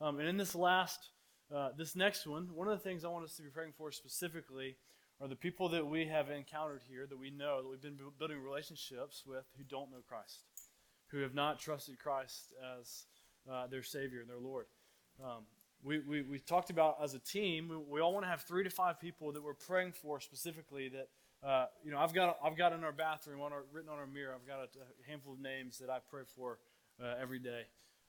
Um, 0.00 0.18
and 0.18 0.28
in 0.28 0.36
this 0.36 0.56
last, 0.56 1.10
uh, 1.54 1.68
this 1.78 1.94
next 1.94 2.26
one, 2.26 2.48
one 2.52 2.66
of 2.66 2.76
the 2.76 2.82
things 2.82 3.04
I 3.04 3.08
want 3.08 3.24
us 3.24 3.36
to 3.36 3.42
be 3.42 3.48
praying 3.48 3.74
for 3.78 3.92
specifically 3.92 4.76
are 5.20 5.28
the 5.28 5.36
people 5.36 5.68
that 5.68 5.86
we 5.86 6.06
have 6.06 6.28
encountered 6.28 6.82
here, 6.88 7.06
that 7.08 7.18
we 7.18 7.30
know, 7.30 7.62
that 7.62 7.68
we've 7.68 7.80
been 7.80 7.98
building 8.18 8.42
relationships 8.42 9.22
with, 9.24 9.44
who 9.56 9.62
don't 9.62 9.92
know 9.92 10.02
Christ, 10.08 10.40
who 11.12 11.20
have 11.20 11.34
not 11.34 11.60
trusted 11.60 12.00
Christ 12.00 12.52
as 12.80 13.04
uh, 13.48 13.68
their 13.68 13.84
Savior 13.84 14.20
and 14.20 14.28
their 14.28 14.40
Lord. 14.40 14.66
Um, 15.22 15.44
we, 15.84 15.98
we, 16.00 16.22
we 16.22 16.38
talked 16.38 16.70
about 16.70 16.96
as 17.02 17.14
a 17.14 17.18
team, 17.18 17.68
we, 17.68 17.76
we 17.76 18.00
all 18.00 18.12
want 18.12 18.24
to 18.24 18.30
have 18.30 18.42
three 18.42 18.64
to 18.64 18.70
five 18.70 18.98
people 18.98 19.30
that 19.32 19.42
we're 19.42 19.54
praying 19.54 19.92
for 19.92 20.20
specifically 20.20 20.88
that 20.88 21.08
uh, 21.46 21.66
you 21.84 21.90
know, 21.90 21.98
I've 21.98 22.14
got 22.14 22.38
I've 22.42 22.56
got 22.56 22.72
in 22.72 22.82
our 22.84 22.92
bathroom 22.92 23.42
on 23.42 23.52
our 23.52 23.64
written 23.70 23.90
on 23.90 23.98
our 23.98 24.06
mirror. 24.06 24.34
I've 24.34 24.46
got 24.46 24.60
a, 24.60 24.62
a 24.62 25.08
handful 25.10 25.34
of 25.34 25.40
names 25.40 25.78
that 25.78 25.90
I 25.90 25.98
pray 26.10 26.22
for 26.34 26.58
uh, 27.02 27.14
every 27.20 27.38
day. 27.38 27.64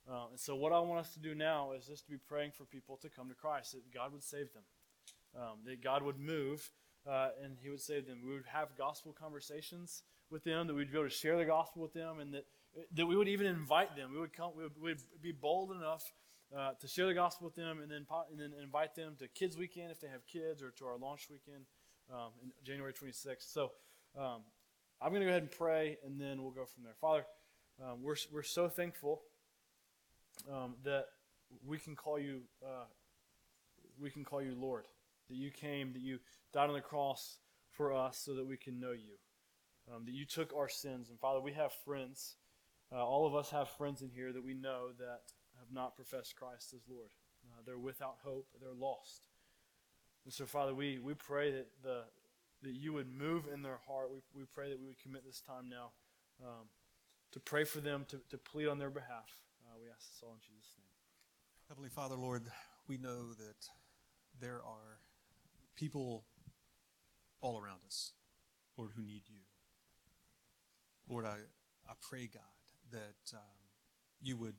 Uh, 0.09 0.27
and 0.31 0.39
so, 0.39 0.55
what 0.55 0.71
I 0.71 0.79
want 0.79 1.01
us 1.01 1.13
to 1.15 1.19
do 1.19 1.35
now 1.35 1.73
is 1.73 1.85
just 1.85 2.05
to 2.05 2.11
be 2.11 2.17
praying 2.17 2.51
for 2.51 2.63
people 2.63 2.95
to 3.01 3.09
come 3.09 3.27
to 3.27 3.35
Christ, 3.35 3.73
that 3.73 3.93
God 3.93 4.13
would 4.13 4.23
save 4.23 4.53
them, 4.53 4.63
um, 5.35 5.57
that 5.65 5.83
God 5.83 6.01
would 6.03 6.17
move 6.17 6.71
uh, 7.09 7.29
and 7.43 7.57
He 7.61 7.69
would 7.69 7.81
save 7.81 8.07
them. 8.07 8.19
We 8.25 8.33
would 8.33 8.45
have 8.45 8.69
gospel 8.77 9.13
conversations 9.19 10.03
with 10.31 10.45
them, 10.45 10.67
that 10.67 10.73
we'd 10.73 10.91
be 10.91 10.97
able 10.97 11.09
to 11.09 11.13
share 11.13 11.37
the 11.37 11.45
gospel 11.45 11.81
with 11.81 11.93
them, 11.93 12.19
and 12.21 12.33
that 12.33 12.45
that 12.95 13.05
we 13.05 13.17
would 13.17 13.27
even 13.27 13.47
invite 13.47 13.97
them. 13.97 14.11
We 14.13 14.19
would 14.19 14.33
come. 14.33 14.51
We 14.55 14.63
would, 14.63 14.81
we 14.81 14.89
would 14.91 15.01
be 15.21 15.33
bold 15.33 15.71
enough. 15.71 16.13
Uh, 16.55 16.71
to 16.79 16.87
share 16.87 17.07
the 17.07 17.13
gospel 17.13 17.45
with 17.45 17.55
them, 17.55 17.79
and 17.81 17.89
then 17.91 18.05
and 18.31 18.39
then 18.39 18.51
invite 18.61 18.95
them 18.95 19.15
to 19.19 19.27
Kids 19.27 19.57
Weekend 19.57 19.91
if 19.91 19.99
they 19.99 20.07
have 20.07 20.25
kids, 20.27 20.61
or 20.61 20.71
to 20.71 20.85
our 20.85 20.97
launch 20.97 21.27
weekend 21.29 21.65
um, 22.13 22.31
in 22.41 22.51
January 22.63 22.93
26th. 22.93 23.51
So 23.51 23.71
um, 24.17 24.41
I'm 25.01 25.09
going 25.09 25.21
to 25.21 25.25
go 25.25 25.31
ahead 25.31 25.41
and 25.41 25.51
pray, 25.51 25.97
and 26.05 26.19
then 26.19 26.41
we'll 26.41 26.51
go 26.51 26.65
from 26.65 26.83
there. 26.83 26.93
Father, 27.01 27.25
um, 27.83 28.01
we're, 28.01 28.15
we're 28.31 28.43
so 28.43 28.69
thankful 28.69 29.21
um, 30.51 30.75
that 30.83 31.05
we 31.65 31.77
can 31.77 31.95
call 31.95 32.19
you 32.19 32.41
uh, 32.63 32.85
we 33.99 34.09
can 34.09 34.23
call 34.23 34.41
you 34.41 34.55
Lord. 34.55 34.85
That 35.29 35.37
you 35.37 35.51
came, 35.51 35.93
that 35.93 36.01
you 36.01 36.19
died 36.53 36.69
on 36.69 36.75
the 36.75 36.81
cross 36.81 37.39
for 37.71 37.93
us, 37.93 38.21
so 38.23 38.35
that 38.35 38.45
we 38.45 38.57
can 38.57 38.79
know 38.79 38.91
you. 38.91 39.15
Um, 39.93 40.05
that 40.05 40.13
you 40.13 40.25
took 40.25 40.53
our 40.55 40.69
sins, 40.69 41.09
and 41.09 41.19
Father, 41.19 41.39
we 41.39 41.53
have 41.53 41.71
friends. 41.85 42.35
Uh, 42.91 43.03
all 43.03 43.25
of 43.25 43.35
us 43.35 43.49
have 43.49 43.69
friends 43.69 44.01
in 44.01 44.09
here 44.09 44.31
that 44.31 44.43
we 44.43 44.53
know 44.53 44.89
that 44.99 45.21
have 45.65 45.73
not 45.73 45.95
professed 45.95 46.35
Christ 46.35 46.73
as 46.73 46.81
Lord. 46.89 47.09
Uh, 47.45 47.61
they're 47.65 47.77
without 47.77 48.17
hope. 48.23 48.47
They're 48.61 48.73
lost. 48.73 49.27
And 50.23 50.33
so, 50.33 50.45
Father, 50.45 50.73
we, 50.73 50.99
we 50.99 51.13
pray 51.13 51.51
that 51.51 51.67
the 51.83 52.03
that 52.63 52.73
you 52.73 52.93
would 52.93 53.07
move 53.07 53.43
in 53.53 53.61
their 53.61 53.79
heart. 53.87 54.09
We, 54.11 54.19
we 54.33 54.45
pray 54.45 54.69
that 54.69 54.79
we 54.79 54.87
would 54.87 54.99
commit 54.99 55.23
this 55.23 55.39
time 55.39 55.69
now 55.69 55.91
um, 56.43 56.65
to 57.31 57.39
pray 57.39 57.63
for 57.63 57.79
them, 57.79 58.05
to, 58.09 58.19
to 58.29 58.37
plead 58.37 58.67
on 58.67 58.79
their 58.79 58.89
behalf. 58.89 59.29
Uh, 59.63 59.77
we 59.79 59.87
ask 59.89 60.09
this 60.09 60.21
all 60.23 60.33
in 60.33 60.39
Jesus' 60.39 60.73
name. 60.77 60.87
Heavenly 61.69 61.89
Father, 61.89 62.15
Lord, 62.15 62.43
we 62.87 62.97
know 62.97 63.33
that 63.33 63.69
there 64.39 64.61
are 64.65 64.99
people 65.75 66.23
all 67.41 67.59
around 67.59 67.81
us, 67.85 68.13
Lord, 68.77 68.91
who 68.95 69.03
need 69.03 69.23
you. 69.27 69.41
Lord, 71.07 71.25
I, 71.25 71.37
I 71.87 71.93
pray, 72.01 72.27
God, 72.33 72.41
that 72.91 73.35
um, 73.35 73.39
you 74.21 74.37
would 74.37 74.55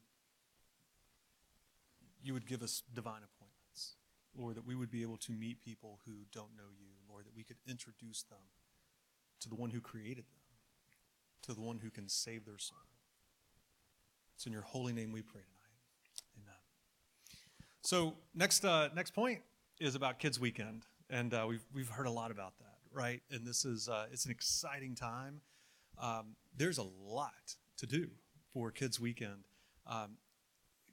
you 2.26 2.34
would 2.34 2.46
give 2.46 2.62
us 2.62 2.82
divine 2.94 3.22
appointments 3.22 3.56
Lord, 4.38 4.56
that 4.56 4.66
we 4.66 4.74
would 4.74 4.90
be 4.90 5.02
able 5.02 5.16
to 5.18 5.32
meet 5.32 5.62
people 5.64 6.00
who 6.04 6.12
don't 6.32 6.56
know 6.56 6.70
you, 6.78 6.88
Lord, 7.08 7.24
that 7.24 7.34
we 7.34 7.42
could 7.42 7.56
introduce 7.68 8.22
them 8.22 8.38
to 9.40 9.48
the 9.48 9.54
one 9.54 9.70
who 9.70 9.80
created 9.80 10.24
them, 10.24 10.42
to 11.42 11.54
the 11.54 11.60
one 11.60 11.78
who 11.78 11.90
can 11.90 12.08
save 12.08 12.44
their 12.44 12.58
soul. 12.58 12.78
It's 14.34 14.46
in 14.46 14.52
your 14.52 14.62
holy 14.62 14.92
name 14.92 15.12
we 15.12 15.22
pray 15.22 15.40
tonight. 15.40 16.42
Amen. 16.42 16.58
So 17.82 18.14
next 18.34 18.64
uh, 18.64 18.90
next 18.94 19.14
point 19.14 19.40
is 19.80 19.94
about 19.94 20.18
Kids 20.18 20.38
Weekend, 20.38 20.84
and 21.08 21.32
uh, 21.32 21.46
we've 21.48 21.64
we've 21.72 21.88
heard 21.88 22.06
a 22.06 22.10
lot 22.10 22.30
about 22.30 22.58
that, 22.58 22.76
right? 22.92 23.22
And 23.30 23.46
this 23.46 23.64
is 23.64 23.88
uh, 23.88 24.06
it's 24.12 24.26
an 24.26 24.30
exciting 24.30 24.94
time. 24.94 25.40
Um, 25.98 26.36
there's 26.54 26.76
a 26.76 26.86
lot 27.02 27.56
to 27.78 27.86
do 27.86 28.08
for 28.52 28.70
Kids 28.70 29.00
Weekend. 29.00 29.48
Um, 29.86 30.18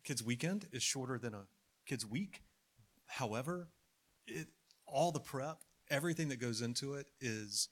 Kids 0.04 0.24
Weekend 0.24 0.68
is 0.72 0.84
shorter 0.84 1.18
than 1.18 1.34
a 1.34 1.46
Kids 1.86 2.06
Week 2.06 2.42
However, 3.14 3.70
it, 4.26 4.48
all 4.88 5.12
the 5.12 5.20
prep, 5.20 5.60
everything 5.90 6.30
that 6.30 6.40
goes 6.40 6.62
into 6.62 6.96
it 6.96 7.08
is 7.22 7.70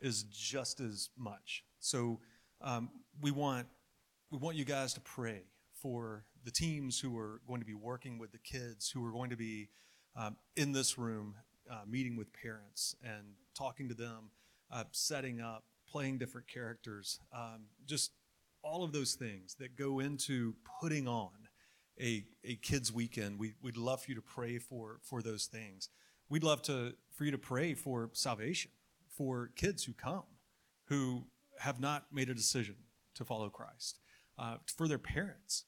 is 0.00 0.24
just 0.24 0.80
as 0.80 1.08
much. 1.16 1.64
So 1.80 2.20
um, 2.60 2.90
we 3.20 3.30
want 3.30 3.66
we 4.30 4.38
want 4.38 4.56
you 4.56 4.64
guys 4.66 4.92
to 4.94 5.00
pray 5.00 5.44
for 5.72 6.24
the 6.44 6.50
teams 6.50 7.00
who 7.00 7.16
are 7.16 7.40
going 7.46 7.60
to 7.60 7.66
be 7.66 7.74
working 7.74 8.18
with 8.18 8.32
the 8.32 8.38
kids, 8.38 8.90
who 8.90 9.04
are 9.06 9.12
going 9.12 9.30
to 9.30 9.36
be 9.36 9.70
um, 10.16 10.36
in 10.56 10.72
this 10.72 10.98
room, 10.98 11.34
uh, 11.70 11.82
meeting 11.86 12.16
with 12.16 12.28
parents 12.32 12.94
and 13.02 13.22
talking 13.56 13.88
to 13.88 13.94
them, 13.94 14.30
uh, 14.70 14.84
setting 14.92 15.40
up, 15.40 15.64
playing 15.88 16.18
different 16.18 16.46
characters, 16.46 17.20
um, 17.34 17.64
just 17.86 18.12
all 18.62 18.84
of 18.84 18.92
those 18.92 19.14
things 19.14 19.56
that 19.58 19.76
go 19.76 20.00
into 20.00 20.54
putting 20.80 21.08
on 21.08 21.30
a, 22.00 22.24
a 22.44 22.56
kids 22.56 22.92
weekend, 22.92 23.38
we, 23.38 23.54
we'd 23.62 23.76
love 23.76 24.02
for 24.02 24.10
you 24.10 24.16
to 24.16 24.22
pray 24.22 24.58
for, 24.58 24.98
for 25.02 25.22
those 25.22 25.46
things. 25.46 25.88
We'd 26.28 26.42
love 26.42 26.62
to, 26.62 26.94
for 27.12 27.24
you 27.24 27.30
to 27.30 27.38
pray 27.38 27.74
for 27.74 28.10
salvation 28.12 28.70
for 29.16 29.50
kids 29.54 29.84
who 29.84 29.92
come, 29.92 30.24
who 30.86 31.24
have 31.60 31.80
not 31.80 32.06
made 32.12 32.28
a 32.28 32.34
decision 32.34 32.76
to 33.14 33.24
follow 33.24 33.48
Christ, 33.48 34.00
uh, 34.38 34.56
for 34.76 34.88
their 34.88 34.98
parents. 34.98 35.64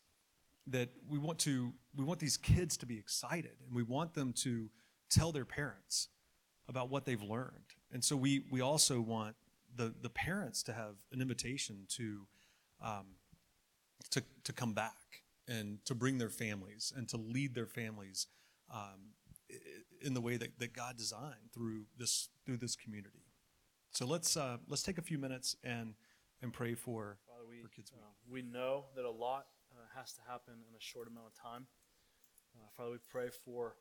That 0.68 0.88
we 1.08 1.18
want 1.18 1.38
to, 1.40 1.72
we 1.94 2.04
want 2.04 2.18
these 2.18 2.36
kids 2.36 2.76
to 2.78 2.86
be 2.86 2.98
excited, 2.98 3.52
and 3.64 3.72
we 3.74 3.84
want 3.84 4.14
them 4.14 4.32
to 4.38 4.68
tell 5.08 5.30
their 5.30 5.44
parents 5.44 6.08
about 6.68 6.90
what 6.90 7.04
they've 7.04 7.22
learned. 7.22 7.74
And 7.92 8.02
so 8.02 8.16
we, 8.16 8.42
we 8.50 8.60
also 8.60 9.00
want 9.00 9.36
the, 9.76 9.94
the 10.02 10.10
parents 10.10 10.64
to 10.64 10.72
have 10.72 10.96
an 11.12 11.20
invitation 11.20 11.86
to, 11.90 12.26
um, 12.84 13.06
to, 14.10 14.24
to 14.42 14.52
come 14.52 14.72
back 14.72 15.22
and 15.48 15.85
to 15.85 15.94
bring 15.94 16.18
their 16.18 16.30
families 16.30 16.92
and 16.96 17.09
to 17.09 17.16
lead 17.16 17.54
their 17.54 17.66
families 17.66 18.26
um, 18.72 19.12
in 20.00 20.14
the 20.14 20.20
way 20.20 20.37
that, 20.37 20.59
that 20.59 20.72
God 20.72 20.96
designed 20.96 21.52
through 21.54 21.85
this 21.96 22.28
through 22.44 22.59
this 22.59 22.76
community. 22.76 23.24
So 23.90 24.06
let's 24.06 24.37
uh, 24.37 24.59
let's 24.68 24.82
take 24.82 24.98
a 24.98 25.02
few 25.02 25.18
minutes 25.18 25.56
and 25.62 25.94
and 26.42 26.52
pray 26.52 26.74
for, 26.74 27.18
Father, 27.26 27.44
we, 27.48 27.62
for 27.62 27.68
kids. 27.68 27.92
Uh, 27.94 28.12
we 28.30 28.42
know 28.42 28.87
that 28.94 29.04
a 29.04 29.11
lot 29.11 29.46
uh, 29.72 29.98
has 29.98 30.12
to 30.14 30.20
happen 30.28 30.54
in 30.68 30.74
a 30.76 30.80
short 30.80 31.09
amount 31.09 31.26
of 31.26 31.35
time. 31.40 31.66
Uh, 32.54 32.68
Father, 32.76 32.90
we 32.90 32.98
pray 33.11 33.28
for 33.44 33.76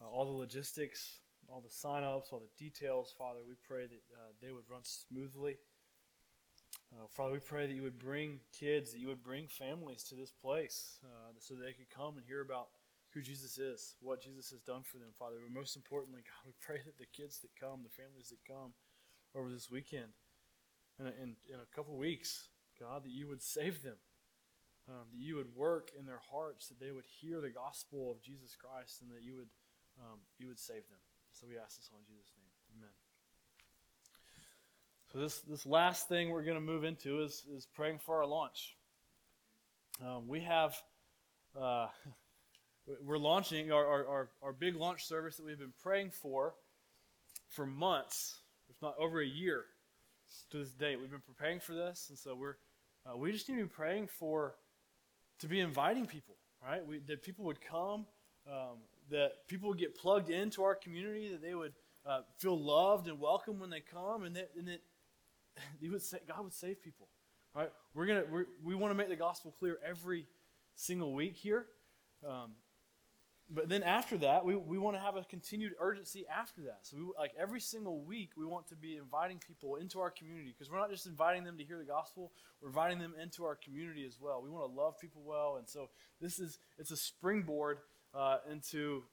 uh, 0.00 0.08
all 0.08 0.24
the 0.24 0.38
logistics, 0.38 1.20
all 1.48 1.60
the 1.60 1.70
sign-ups, 1.70 2.28
all 2.32 2.40
the 2.40 2.64
details. 2.64 3.14
Father, 3.16 3.40
we 3.46 3.54
pray 3.66 3.86
that 3.86 4.02
uh, 4.14 4.32
they 4.40 4.52
would 4.52 4.64
run 4.70 4.82
smoothly. 4.82 5.56
Uh, 6.96 7.06
Father, 7.12 7.32
we 7.32 7.40
pray 7.40 7.66
that 7.66 7.74
you 7.74 7.82
would 7.82 7.98
bring 7.98 8.40
kids, 8.58 8.92
that 8.92 9.00
you 9.00 9.08
would 9.08 9.22
bring 9.22 9.46
families 9.48 10.02
to 10.04 10.14
this 10.14 10.30
place 10.32 10.98
uh, 11.04 11.32
so 11.38 11.54
they 11.54 11.72
could 11.72 11.90
come 11.90 12.16
and 12.16 12.24
hear 12.26 12.40
about 12.40 12.68
who 13.12 13.20
Jesus 13.20 13.58
is, 13.58 13.96
what 14.00 14.22
Jesus 14.22 14.50
has 14.50 14.60
done 14.60 14.82
for 14.82 14.96
them, 14.96 15.12
Father. 15.18 15.36
But 15.42 15.52
most 15.52 15.76
importantly, 15.76 16.22
God, 16.24 16.46
we 16.46 16.52
pray 16.60 16.80
that 16.84 16.96
the 16.96 17.08
kids 17.12 17.40
that 17.40 17.52
come, 17.60 17.80
the 17.84 18.02
families 18.02 18.32
that 18.32 18.40
come 18.48 18.72
over 19.34 19.50
this 19.50 19.70
weekend, 19.70 20.16
in, 20.98 21.06
in, 21.06 21.36
in 21.52 21.60
a 21.60 21.74
couple 21.74 21.96
weeks, 21.96 22.48
God, 22.80 23.04
that 23.04 23.12
you 23.12 23.28
would 23.28 23.42
save 23.42 23.82
them, 23.82 24.00
um, 24.88 25.12
that 25.12 25.20
you 25.20 25.36
would 25.36 25.54
work 25.54 25.90
in 25.98 26.06
their 26.06 26.22
hearts, 26.32 26.68
that 26.68 26.80
they 26.80 26.92
would 26.92 27.08
hear 27.20 27.40
the 27.40 27.50
gospel 27.50 28.10
of 28.10 28.22
Jesus 28.22 28.56
Christ, 28.56 29.02
and 29.02 29.10
that 29.10 29.24
you 29.24 29.36
would, 29.36 29.52
um, 30.00 30.20
you 30.38 30.48
would 30.48 30.60
save 30.60 30.88
them. 30.88 31.00
So 31.32 31.46
we 31.48 31.58
ask 31.58 31.76
this 31.76 31.90
all 31.92 32.00
in 32.00 32.08
Jesus' 32.08 32.32
name. 32.35 32.35
So 35.12 35.18
this 35.18 35.40
this 35.40 35.64
last 35.66 36.08
thing 36.08 36.30
we're 36.30 36.42
going 36.42 36.56
to 36.56 36.60
move 36.60 36.84
into 36.84 37.22
is 37.22 37.44
is 37.54 37.66
praying 37.74 38.00
for 38.00 38.16
our 38.16 38.26
launch. 38.26 38.76
Um, 40.04 40.26
we 40.26 40.40
have 40.40 40.76
uh, 41.58 41.86
we're 43.04 43.18
launching 43.18 43.72
our, 43.72 43.86
our, 43.86 44.06
our, 44.06 44.30
our 44.42 44.52
big 44.52 44.76
launch 44.76 45.04
service 45.06 45.36
that 45.36 45.46
we've 45.46 45.58
been 45.58 45.72
praying 45.82 46.10
for 46.10 46.54
for 47.48 47.66
months, 47.66 48.40
if 48.68 48.76
not 48.82 48.94
over 48.98 49.20
a 49.20 49.26
year, 49.26 49.64
to 50.50 50.58
this 50.58 50.72
date. 50.72 51.00
We've 51.00 51.10
been 51.10 51.20
preparing 51.20 51.60
for 51.60 51.74
this, 51.74 52.06
and 52.08 52.18
so 52.18 52.34
we're 52.34 52.56
uh, 53.08 53.16
we 53.16 53.30
just 53.30 53.48
need 53.48 53.56
to 53.56 53.62
be 53.62 53.68
praying 53.68 54.08
for 54.08 54.54
to 55.38 55.48
be 55.48 55.60
inviting 55.60 56.06
people, 56.06 56.34
right? 56.62 56.84
We, 56.84 56.98
that 57.06 57.22
people 57.22 57.44
would 57.44 57.60
come, 57.60 58.06
um, 58.50 58.78
that 59.10 59.46
people 59.46 59.68
would 59.68 59.78
get 59.78 59.96
plugged 59.96 60.30
into 60.30 60.64
our 60.64 60.74
community, 60.74 61.28
that 61.30 61.42
they 61.42 61.54
would 61.54 61.74
uh, 62.04 62.22
feel 62.38 62.58
loved 62.58 63.06
and 63.06 63.20
welcome 63.20 63.60
when 63.60 63.70
they 63.70 63.80
come, 63.80 64.24
and 64.24 64.34
that, 64.34 64.50
and 64.56 64.66
that 64.66 64.80
he 65.80 65.88
would 65.88 66.02
say, 66.02 66.18
God 66.26 66.44
would 66.44 66.54
save 66.54 66.82
people. 66.82 67.08
Right? 67.54 67.70
We're 67.94 68.06
gonna 68.06 68.24
we're, 68.30 68.46
we 68.62 68.74
want 68.74 68.90
to 68.90 68.94
make 68.94 69.08
the 69.08 69.16
gospel 69.16 69.54
clear 69.58 69.78
every 69.84 70.26
single 70.74 71.14
week 71.14 71.36
here. 71.36 71.66
Um, 72.26 72.52
but 73.48 73.68
then 73.68 73.84
after 73.84 74.18
that, 74.18 74.44
we, 74.44 74.56
we 74.56 74.76
want 74.76 74.96
to 74.96 75.00
have 75.00 75.16
a 75.16 75.22
continued 75.22 75.72
urgency 75.78 76.24
after 76.28 76.62
that. 76.62 76.80
So, 76.82 76.96
we, 76.96 77.04
like 77.16 77.32
every 77.38 77.60
single 77.60 78.00
week, 78.00 78.30
we 78.36 78.44
want 78.44 78.66
to 78.68 78.74
be 78.74 78.96
inviting 78.96 79.38
people 79.38 79.76
into 79.76 80.00
our 80.00 80.10
community 80.10 80.52
because 80.52 80.70
we're 80.70 80.80
not 80.80 80.90
just 80.90 81.06
inviting 81.06 81.44
them 81.44 81.56
to 81.56 81.64
hear 81.64 81.78
the 81.78 81.84
gospel; 81.84 82.32
we're 82.60 82.68
inviting 82.68 82.98
them 82.98 83.14
into 83.22 83.44
our 83.44 83.54
community 83.54 84.04
as 84.04 84.18
well. 84.20 84.42
We 84.42 84.50
want 84.50 84.68
to 84.68 84.76
love 84.76 84.98
people 85.00 85.22
well, 85.24 85.56
and 85.58 85.68
so 85.68 85.90
this 86.20 86.40
is 86.40 86.58
it's 86.76 86.90
a 86.90 86.96
springboard 86.96 87.78
uh, 88.12 88.38
into 88.50 89.04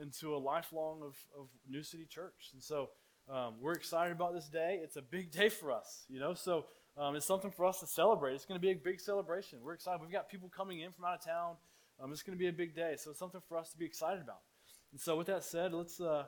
into 0.00 0.34
a 0.34 0.38
lifelong 0.38 1.02
of, 1.02 1.16
of 1.38 1.48
New 1.68 1.82
City 1.82 2.06
Church. 2.08 2.50
And 2.52 2.62
so, 2.62 2.90
um, 3.28 3.54
we're 3.60 3.72
excited 3.72 4.12
about 4.12 4.34
this 4.34 4.48
day. 4.48 4.80
It's 4.82 4.96
a 4.96 5.02
big 5.02 5.30
day 5.30 5.48
for 5.48 5.72
us, 5.72 6.04
you 6.08 6.20
know. 6.20 6.34
So, 6.34 6.66
um, 6.98 7.16
it's 7.16 7.26
something 7.26 7.50
for 7.50 7.64
us 7.64 7.80
to 7.80 7.86
celebrate. 7.86 8.34
It's 8.34 8.44
going 8.44 8.60
to 8.60 8.62
be 8.62 8.72
a 8.72 8.74
big 8.74 9.00
celebration. 9.00 9.60
We're 9.62 9.74
excited. 9.74 10.00
We've 10.00 10.10
got 10.10 10.28
people 10.28 10.50
coming 10.54 10.80
in 10.80 10.90
from 10.90 11.04
out 11.04 11.14
of 11.14 11.24
town. 11.24 11.54
Um, 12.02 12.12
it's 12.12 12.22
going 12.22 12.36
to 12.36 12.40
be 12.40 12.48
a 12.48 12.52
big 12.52 12.74
day, 12.74 12.94
so 12.98 13.10
it's 13.10 13.18
something 13.18 13.40
for 13.48 13.56
us 13.58 13.70
to 13.70 13.78
be 13.78 13.84
excited 13.84 14.22
about. 14.22 14.40
And 14.92 15.00
so, 15.00 15.16
with 15.16 15.26
that 15.28 15.44
said, 15.44 15.72
let's 15.72 16.00
uh, 16.00 16.24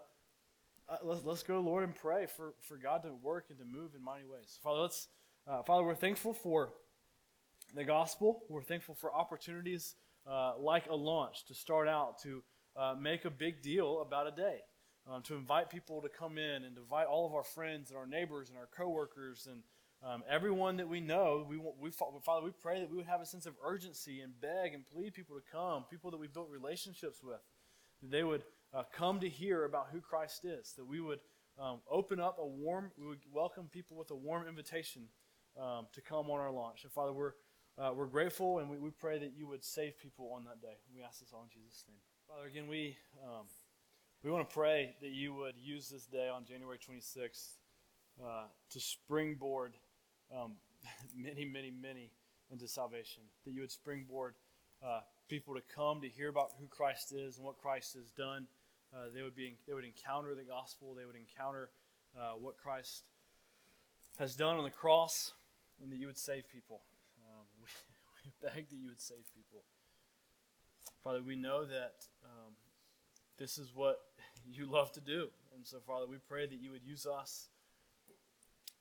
uh, 0.89 0.97
let's, 1.03 1.25
let's 1.25 1.43
go 1.43 1.55
to 1.55 1.61
Lord 1.61 1.85
and 1.85 1.95
pray 1.95 2.27
for, 2.27 2.55
for 2.61 2.77
God 2.77 3.03
to 3.05 3.13
work 3.23 3.47
and 3.51 3.59
to 3.59 3.65
move 3.65 3.95
in 3.95 4.05
mighty 4.05 4.25
ways. 4.25 4.59
Father, 4.63 4.81
let's 4.81 5.09
uh, 5.47 5.63
Father, 5.63 5.85
we're 5.85 5.95
thankful 5.95 6.33
for 6.33 6.73
the 7.75 7.85
gospel. 7.85 8.43
We're 8.49 8.63
thankful 8.63 8.95
for 8.95 9.13
opportunities 9.13 9.95
uh, 10.31 10.53
like 10.59 10.87
a 10.89 10.95
launch 10.95 11.47
to 11.47 11.55
start 11.55 11.89
out 11.89 12.21
to 12.23 12.43
uh, 12.77 12.95
make 13.01 13.25
a 13.25 13.31
big 13.31 13.63
deal 13.63 14.03
about 14.03 14.27
a 14.27 14.31
day, 14.31 14.59
um, 15.11 15.23
to 15.23 15.35
invite 15.35 15.71
people 15.71 16.01
to 16.03 16.09
come 16.09 16.39
in 16.39 16.65
and 16.65 16.77
invite 16.77 17.07
all 17.07 17.27
of 17.27 17.35
our 17.35 17.43
friends 17.43 17.91
and 17.91 17.99
our 17.99 18.07
neighbors 18.07 18.49
and 18.49 18.59
our 18.59 18.69
coworkers 18.77 19.49
and 19.51 19.63
um, 20.05 20.25
everyone 20.29 20.77
that 20.79 20.89
we 20.89 21.01
know, 21.01 21.47
we, 21.49 21.61
we, 21.81 21.91
Father, 21.91 22.45
we 22.45 22.51
pray 22.61 22.81
that 22.81 22.91
we 22.91 22.97
would 22.97 23.07
have 23.07 23.21
a 23.21 23.27
sense 23.27 23.47
of 23.47 23.55
urgency 23.65 24.21
and 24.21 24.33
beg 24.41 24.75
and 24.75 24.85
plead 24.85 25.15
people 25.15 25.37
to 25.37 25.43
come, 25.51 25.85
people 25.89 26.11
that 26.11 26.19
we've 26.19 26.33
built 26.33 26.49
relationships 26.51 27.23
with, 27.23 27.39
that 28.03 28.11
they 28.11 28.25
would 28.25 28.43
uh, 28.75 28.83
come 28.93 29.21
to 29.21 29.29
hear 29.29 29.65
about 29.65 29.89
who 29.93 30.01
Christ 30.01 30.45
is, 30.45 30.73
that 30.77 30.85
we 30.85 31.01
would 31.01 31.21
um, 31.57 31.81
open 31.89 32.19
up 32.19 32.39
a 32.41 32.47
warm, 32.47 32.91
we 32.99 33.07
would 33.07 33.21
welcome 33.33 33.69
people 33.71 33.97
with 33.97 34.11
a 34.11 34.17
warm 34.17 34.49
invitation 34.49 35.03
um, 35.61 35.87
to 35.93 36.01
come 36.01 36.31
on 36.31 36.41
our 36.41 36.51
launch. 36.51 36.83
And 36.83 36.93
Father, 36.93 37.13
we're, 37.13 37.35
uh, 37.79 37.93
we're 37.95 38.07
grateful 38.07 38.59
and 38.59 38.69
we, 38.69 38.79
we 38.79 38.91
pray 38.91 39.21
that 39.21 39.35
you 39.37 39.47
would 39.47 39.65
save 39.65 39.99
people 39.99 40.33
on 40.35 40.45
that 40.45 40.61
day. 40.61 40.75
We 40.93 41.03
ask 41.03 41.21
this 41.21 41.31
all 41.33 41.45
in 41.45 41.51
Jesus' 41.51 41.85
name. 41.87 41.99
Father, 42.27 42.49
again, 42.49 42.67
we, 42.67 42.97
um, 43.23 43.47
we 44.23 44.31
want 44.31 44.49
to 44.49 44.55
pray 44.55 44.95
that 45.01 45.11
you 45.11 45.35
would 45.35 45.55
use 45.61 45.89
this 45.89 46.07
day 46.07 46.29
on 46.29 46.45
January 46.45 46.79
26th 46.79 47.55
uh, 48.23 48.45
to 48.71 48.81
springboard 48.81 49.75
um, 50.33 50.53
many, 51.17 51.45
many, 51.45 51.73
many 51.73 52.11
into 52.51 52.69
salvation. 52.69 53.25
That 53.45 53.53
you 53.53 53.63
would 53.63 53.73
springboard 53.73 54.35
uh, 54.85 55.01
people 55.29 55.55
to 55.55 55.61
come 55.75 56.01
to 56.03 56.09
hear 56.09 56.29
about 56.29 56.51
who 56.61 56.67
Christ 56.69 57.13
is 57.13 57.37
and 57.37 57.45
what 57.45 57.59
Christ 57.59 57.95
has 57.95 58.11
done. 58.13 58.47
Uh, 58.95 59.07
they 59.13 59.23
would 59.23 59.35
be 59.35 59.57
they 59.67 59.75
would 59.75 59.85
encounter 59.85 60.35
the 60.37 60.45
gospel. 60.45 60.95
They 60.95 61.05
would 61.05 61.17
encounter 61.17 61.71
uh, 62.17 62.35
what 62.39 62.57
Christ 62.59 63.03
has 64.19 64.37
done 64.37 64.57
on 64.57 64.65
the 64.65 64.71
cross, 64.71 65.33
and 65.83 65.91
that 65.91 65.97
you 65.97 66.07
would 66.07 66.19
save 66.19 66.45
people. 66.49 66.83
Um, 67.27 67.47
we, 67.61 67.67
we, 68.25 68.31
beg 68.41 68.69
that 68.69 68.77
you 68.77 68.89
would 68.89 69.01
save 69.01 69.25
people. 69.35 69.65
Father, 71.03 71.23
we 71.27 71.35
know 71.35 71.65
that 71.65 72.07
um, 72.25 72.32
this 73.39 73.59
is 73.59 73.73
what 73.75 73.99
you 74.45 74.67
love 74.67 74.93
to 74.93 75.01
do, 75.01 75.29
and 75.55 75.67
so 75.67 75.79
Father, 75.87 76.07
we 76.07 76.17
pray 76.29 76.47
that 76.47 76.61
you 76.61 76.71
would 76.71 76.85
use 76.85 77.07
us 77.07 77.49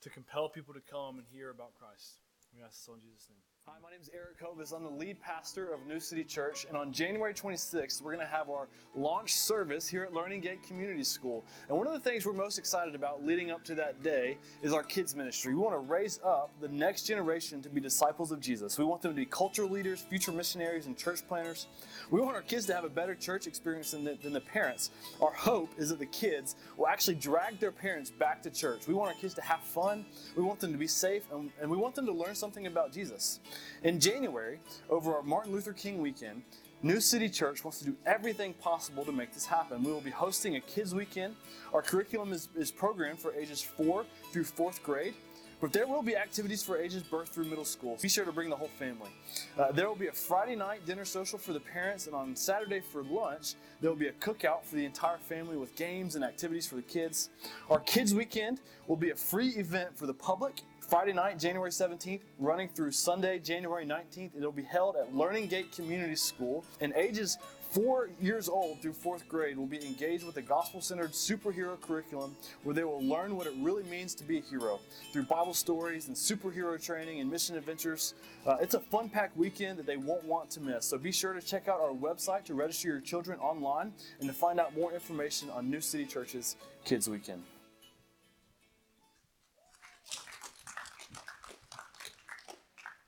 to 0.01 0.09
compel 0.09 0.49
people 0.49 0.73
to 0.73 0.81
come 0.81 1.17
and 1.17 1.27
hear 1.31 1.49
about 1.49 1.73
Christ. 1.75 2.19
We 2.55 2.63
ask 2.63 2.83
this 2.83 2.93
in 2.93 2.99
Jesus' 2.99 3.29
name. 3.29 3.50
Hi, 3.67 3.74
my 3.84 3.91
name 3.91 4.02
is 4.02 4.10
Eric 4.12 4.39
Hovis. 4.41 4.71
I'm 4.76 4.84
the 4.84 4.89
lead 4.89 5.21
pastor 5.21 5.71
of 5.71 5.86
New 5.86 6.00
City 6.00 6.24
Church, 6.24 6.65
and 6.67 6.76
on 6.76 6.91
January 6.91 7.32
26th, 7.32 8.02
we're 8.02 8.15
going 8.15 8.26
to 8.26 8.32
have 8.32 8.50
our 8.50 8.67
launch 8.95 9.36
service 9.36 9.88
here 9.88 10.04
at 10.04 10.13
Learning 10.13 10.41
Gate 10.41 10.63
Community 10.63 11.04
School. 11.04 11.45
And 11.69 11.78
one 11.78 11.86
of 11.86 11.93
the 11.93 12.00
things 12.00 12.26
we're 12.26 12.34
most 12.34 12.58
excited 12.58 12.95
about 12.95 13.24
leading 13.24 13.52
up 13.52 13.63
to 13.65 13.76
that 13.76 14.02
day 14.02 14.39
is 14.63 14.74
our 14.74 14.82
kids' 14.82 15.15
ministry. 15.15 15.54
We 15.54 15.62
want 15.62 15.76
to 15.76 15.93
raise 15.93 16.19
up 16.26 16.50
the 16.60 16.69
next 16.69 17.04
generation 17.04 17.62
to 17.62 17.69
be 17.69 17.80
disciples 17.80 18.32
of 18.32 18.39
Jesus. 18.39 18.80
We 18.80 18.84
want 18.84 19.04
them 19.04 19.12
to 19.12 19.15
be 19.15 19.28
culture 19.28 19.67
leaders, 19.67 20.02
future 20.02 20.32
missionaries, 20.32 20.88
and 20.88 20.97
church 20.97 21.28
planners. 21.28 21.67
We 22.10 22.19
want 22.19 22.36
our 22.36 22.41
kids 22.41 22.65
to 22.65 22.74
have 22.74 22.84
a 22.84 22.89
better 22.89 23.13
church 23.13 23.45
experience 23.45 23.91
than 23.91 24.04
the, 24.04 24.17
than 24.24 24.34
the 24.34 24.41
parents. 24.41 24.89
Our 25.21 25.34
hope 25.34 25.69
is 25.78 25.89
that 25.89 26.00
the 26.00 26.08
kids 26.08 26.56
will 26.78 26.88
actually 26.88 27.15
drag 27.15 27.60
their 27.60 27.71
parents 27.71 28.10
back 28.10 28.41
to 28.41 28.50
church. 28.50 28.88
We 28.88 28.95
want 28.95 29.13
our 29.13 29.21
kids 29.21 29.36
to 29.36 29.41
have 29.43 29.60
fun, 29.62 30.08
we 30.36 30.41
want 30.41 30.60
them 30.60 30.71
to 30.71 30.80
be 30.80 30.88
safe, 30.88 31.24
and, 31.32 31.52
and 31.62 31.69
we 31.69 31.78
want 31.78 31.93
them 31.93 32.08
to 32.08 32.12
learn 32.12 32.34
something 32.34 32.65
about 32.65 32.91
Jesus. 32.91 33.39
In 33.83 33.99
January, 33.99 34.59
over 34.89 35.15
our 35.15 35.23
Martin 35.23 35.51
Luther 35.51 35.73
King 35.73 36.01
weekend, 36.01 36.43
New 36.83 36.99
City 36.99 37.29
Church 37.29 37.63
wants 37.63 37.79
to 37.79 37.85
do 37.85 37.95
everything 38.05 38.53
possible 38.55 39.05
to 39.05 39.11
make 39.11 39.33
this 39.33 39.45
happen. 39.45 39.83
We 39.83 39.91
will 39.91 40.01
be 40.01 40.09
hosting 40.09 40.55
a 40.55 40.61
kids' 40.61 40.95
weekend. 40.95 41.35
Our 41.73 41.81
curriculum 41.81 42.33
is, 42.33 42.49
is 42.55 42.71
programmed 42.71 43.19
for 43.19 43.33
ages 43.35 43.61
4 43.61 44.05
through 44.31 44.45
4th 44.45 44.81
grade. 44.81 45.13
But 45.61 45.71
there 45.71 45.85
will 45.85 46.01
be 46.01 46.17
activities 46.17 46.63
for 46.63 46.75
ages 46.75 47.03
birth 47.03 47.29
through 47.29 47.45
middle 47.45 47.65
school. 47.65 47.95
Be 48.01 48.09
sure 48.09 48.25
to 48.25 48.31
bring 48.31 48.49
the 48.49 48.55
whole 48.55 48.71
family. 48.79 49.11
Uh, 49.55 49.71
there 49.71 49.87
will 49.87 49.95
be 49.95 50.07
a 50.07 50.11
Friday 50.11 50.55
night 50.55 50.87
dinner 50.87 51.05
social 51.05 51.37
for 51.37 51.53
the 51.53 51.59
parents, 51.59 52.07
and 52.07 52.15
on 52.15 52.35
Saturday 52.35 52.79
for 52.79 53.03
lunch, 53.03 53.53
there 53.79 53.91
will 53.91 53.97
be 53.97 54.07
a 54.07 54.13
cookout 54.13 54.63
for 54.63 54.75
the 54.75 54.83
entire 54.83 55.19
family 55.19 55.57
with 55.57 55.75
games 55.75 56.15
and 56.15 56.25
activities 56.25 56.65
for 56.65 56.75
the 56.75 56.81
kids. 56.81 57.29
Our 57.69 57.79
kids' 57.81 58.11
weekend 58.11 58.59
will 58.87 58.95
be 58.95 59.11
a 59.11 59.15
free 59.15 59.49
event 59.49 59.95
for 59.95 60.07
the 60.07 60.15
public 60.15 60.61
Friday 60.91 61.13
night, 61.13 61.39
January 61.39 61.69
17th, 61.69 62.19
running 62.38 62.67
through 62.67 62.91
Sunday, 62.91 63.39
January 63.39 63.86
19th. 63.86 64.32
It'll 64.36 64.51
be 64.51 64.62
held 64.62 64.97
at 64.97 65.15
Learning 65.15 65.47
Gate 65.47 65.71
Community 65.71 66.17
School, 66.17 66.65
and 66.82 66.91
ages 66.97 67.38
four 67.69 68.10
years 68.19 68.49
old 68.49 68.82
through 68.82 68.91
fourth 68.91 69.25
grade 69.30 69.58
will 69.58 69.65
be 69.65 69.82
engaged 69.86 70.25
with 70.25 70.36
a 70.36 70.41
gospel 70.41 70.82
centered 70.82 71.13
superhero 71.13 71.80
curriculum 71.80 72.36
where 72.63 72.75
they 72.75 72.84
will 72.84 73.01
learn 73.01 73.38
what 73.38 73.47
it 73.47 73.54
really 73.60 73.84
means 73.84 74.13
to 74.15 74.25
be 74.25 74.39
a 74.39 74.41
hero 74.41 74.82
through 75.13 75.23
Bible 75.23 75.54
stories 75.54 76.10
and 76.10 76.17
superhero 76.17 76.84
training 76.84 77.21
and 77.21 77.32
mission 77.32 77.56
adventures. 77.56 78.13
Uh, 78.45 78.58
it's 78.60 78.73
a 78.73 78.80
fun 78.82 79.08
packed 79.08 79.38
weekend 79.38 79.80
that 79.80 79.86
they 79.86 79.95
won't 79.95 80.25
want 80.25 80.49
to 80.49 80.60
miss. 80.60 80.86
So 80.88 80.97
be 80.97 81.13
sure 81.13 81.32
to 81.32 81.41
check 81.41 81.69
out 81.69 81.80
our 81.80 81.93
website 81.93 82.43
to 82.43 82.54
register 82.54 82.89
your 82.89 82.99
children 82.99 83.39
online 83.39 83.93
and 84.19 84.27
to 84.27 84.36
find 84.36 84.60
out 84.60 84.75
more 84.75 84.91
information 84.91 85.49
on 85.51 85.71
New 85.71 85.80
City 85.80 86.04
Church's 86.06 86.58
Kids 86.84 87.10
Weekend. 87.10 87.43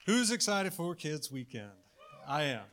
Who's 0.05 0.31
excited 0.31 0.73
for 0.73 0.95
Kids 0.95 1.31
Weekend? 1.31 1.71
I 2.27 2.43
am. 2.43 2.63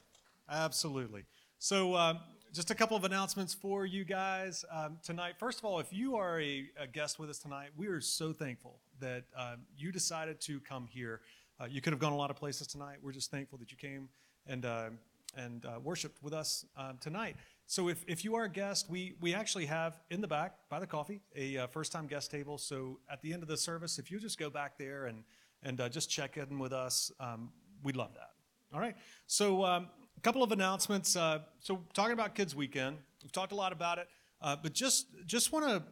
Absolutely. 0.50 1.26
So, 1.60 1.94
um, 1.94 2.18
just 2.52 2.72
a 2.72 2.74
couple 2.74 2.96
of 2.96 3.04
announcements 3.04 3.54
for 3.54 3.86
you 3.86 4.04
guys 4.04 4.64
um, 4.68 4.98
tonight. 5.04 5.34
First 5.38 5.60
of 5.60 5.64
all, 5.64 5.78
if 5.78 5.92
you 5.92 6.16
are 6.16 6.40
a, 6.40 6.68
a, 6.76 6.88
guest 6.88 7.20
with 7.20 7.30
us 7.30 7.38
tonight, 7.38 7.68
we 7.76 7.86
are 7.86 8.00
so 8.00 8.32
thankful 8.32 8.80
that 8.98 9.26
um, 9.36 9.58
you 9.76 9.92
decided 9.92 10.40
to 10.40 10.58
come 10.58 10.88
here. 10.90 11.20
Uh, 11.60 11.66
you 11.66 11.80
could 11.80 11.92
have 11.92 12.00
gone 12.00 12.12
a 12.12 12.16
lot 12.16 12.30
of 12.30 12.36
places 12.36 12.66
tonight. 12.66 12.96
We're 13.00 13.12
just 13.12 13.30
thankful 13.30 13.58
that 13.58 13.70
you 13.70 13.76
came 13.76 14.08
and 14.48 14.64
uh, 14.64 14.88
and 15.36 15.64
uh, 15.64 15.78
worshipped 15.84 16.20
with 16.24 16.34
us 16.34 16.64
um, 16.76 16.98
tonight. 17.00 17.36
So, 17.68 17.88
if, 17.88 18.04
if 18.08 18.24
you 18.24 18.34
are 18.34 18.42
a 18.42 18.50
guest, 18.50 18.90
we 18.90 19.14
we 19.20 19.34
actually 19.34 19.66
have 19.66 20.00
in 20.10 20.20
the 20.20 20.26
back 20.26 20.56
by 20.68 20.80
the 20.80 20.86
coffee 20.88 21.20
a 21.36 21.58
uh, 21.58 21.66
first 21.68 21.92
time 21.92 22.08
guest 22.08 22.32
table. 22.32 22.58
So, 22.58 22.98
at 23.08 23.22
the 23.22 23.32
end 23.32 23.44
of 23.44 23.48
the 23.48 23.56
service, 23.56 24.00
if 24.00 24.10
you 24.10 24.18
just 24.18 24.36
go 24.36 24.50
back 24.50 24.78
there 24.78 25.06
and 25.06 25.22
and 25.62 25.80
uh, 25.80 25.88
just 25.88 26.10
check 26.10 26.36
in 26.36 26.58
with 26.58 26.72
us. 26.72 27.12
Um, 27.20 27.50
we'd 27.82 27.96
love 27.96 28.14
that. 28.14 28.30
All 28.72 28.80
right. 28.80 28.96
So, 29.26 29.64
um, 29.64 29.88
a 30.16 30.20
couple 30.20 30.42
of 30.42 30.52
announcements. 30.52 31.16
Uh, 31.16 31.40
so, 31.60 31.82
talking 31.92 32.12
about 32.12 32.34
Kids 32.34 32.54
Weekend, 32.54 32.98
we've 33.22 33.32
talked 33.32 33.52
a 33.52 33.56
lot 33.56 33.72
about 33.72 33.98
it, 33.98 34.08
uh, 34.42 34.56
but 34.62 34.72
just 34.72 35.06
just 35.26 35.52
want 35.52 35.66
to 35.66 35.82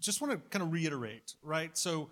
just 0.00 0.20
want 0.20 0.32
to 0.32 0.38
kind 0.50 0.62
of 0.62 0.72
reiterate, 0.72 1.34
right? 1.42 1.76
So, 1.76 2.10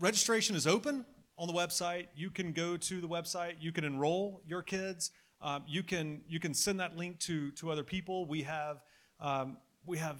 registration 0.00 0.56
is 0.56 0.66
open 0.66 1.04
on 1.38 1.46
the 1.46 1.54
website. 1.54 2.06
You 2.16 2.30
can 2.30 2.52
go 2.52 2.76
to 2.76 3.00
the 3.00 3.08
website. 3.08 3.54
You 3.60 3.72
can 3.72 3.84
enroll 3.84 4.42
your 4.46 4.62
kids. 4.62 5.10
Um, 5.40 5.62
you 5.68 5.82
can 5.82 6.22
you 6.28 6.40
can 6.40 6.54
send 6.54 6.80
that 6.80 6.96
link 6.96 7.20
to 7.20 7.52
to 7.52 7.70
other 7.70 7.84
people. 7.84 8.26
We 8.26 8.42
have 8.42 8.82
um, 9.20 9.58
we 9.86 9.98
have 9.98 10.16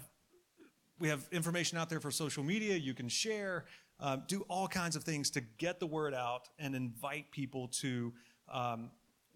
we 0.99 1.09
have 1.09 1.27
information 1.31 1.77
out 1.77 1.89
there 1.89 1.99
for 1.99 2.11
social 2.11 2.43
media. 2.43 2.75
You 2.75 2.93
can 2.93 3.09
share 3.09 3.65
um, 3.99 4.23
do 4.27 4.45
all 4.47 4.67
kinds 4.67 4.95
of 4.95 5.03
things 5.03 5.29
to 5.31 5.41
get 5.57 5.79
the 5.79 5.87
word 5.87 6.13
out 6.13 6.49
and 6.57 6.75
invite 6.75 7.31
people 7.31 7.67
to 7.67 8.13
um, 8.51 8.91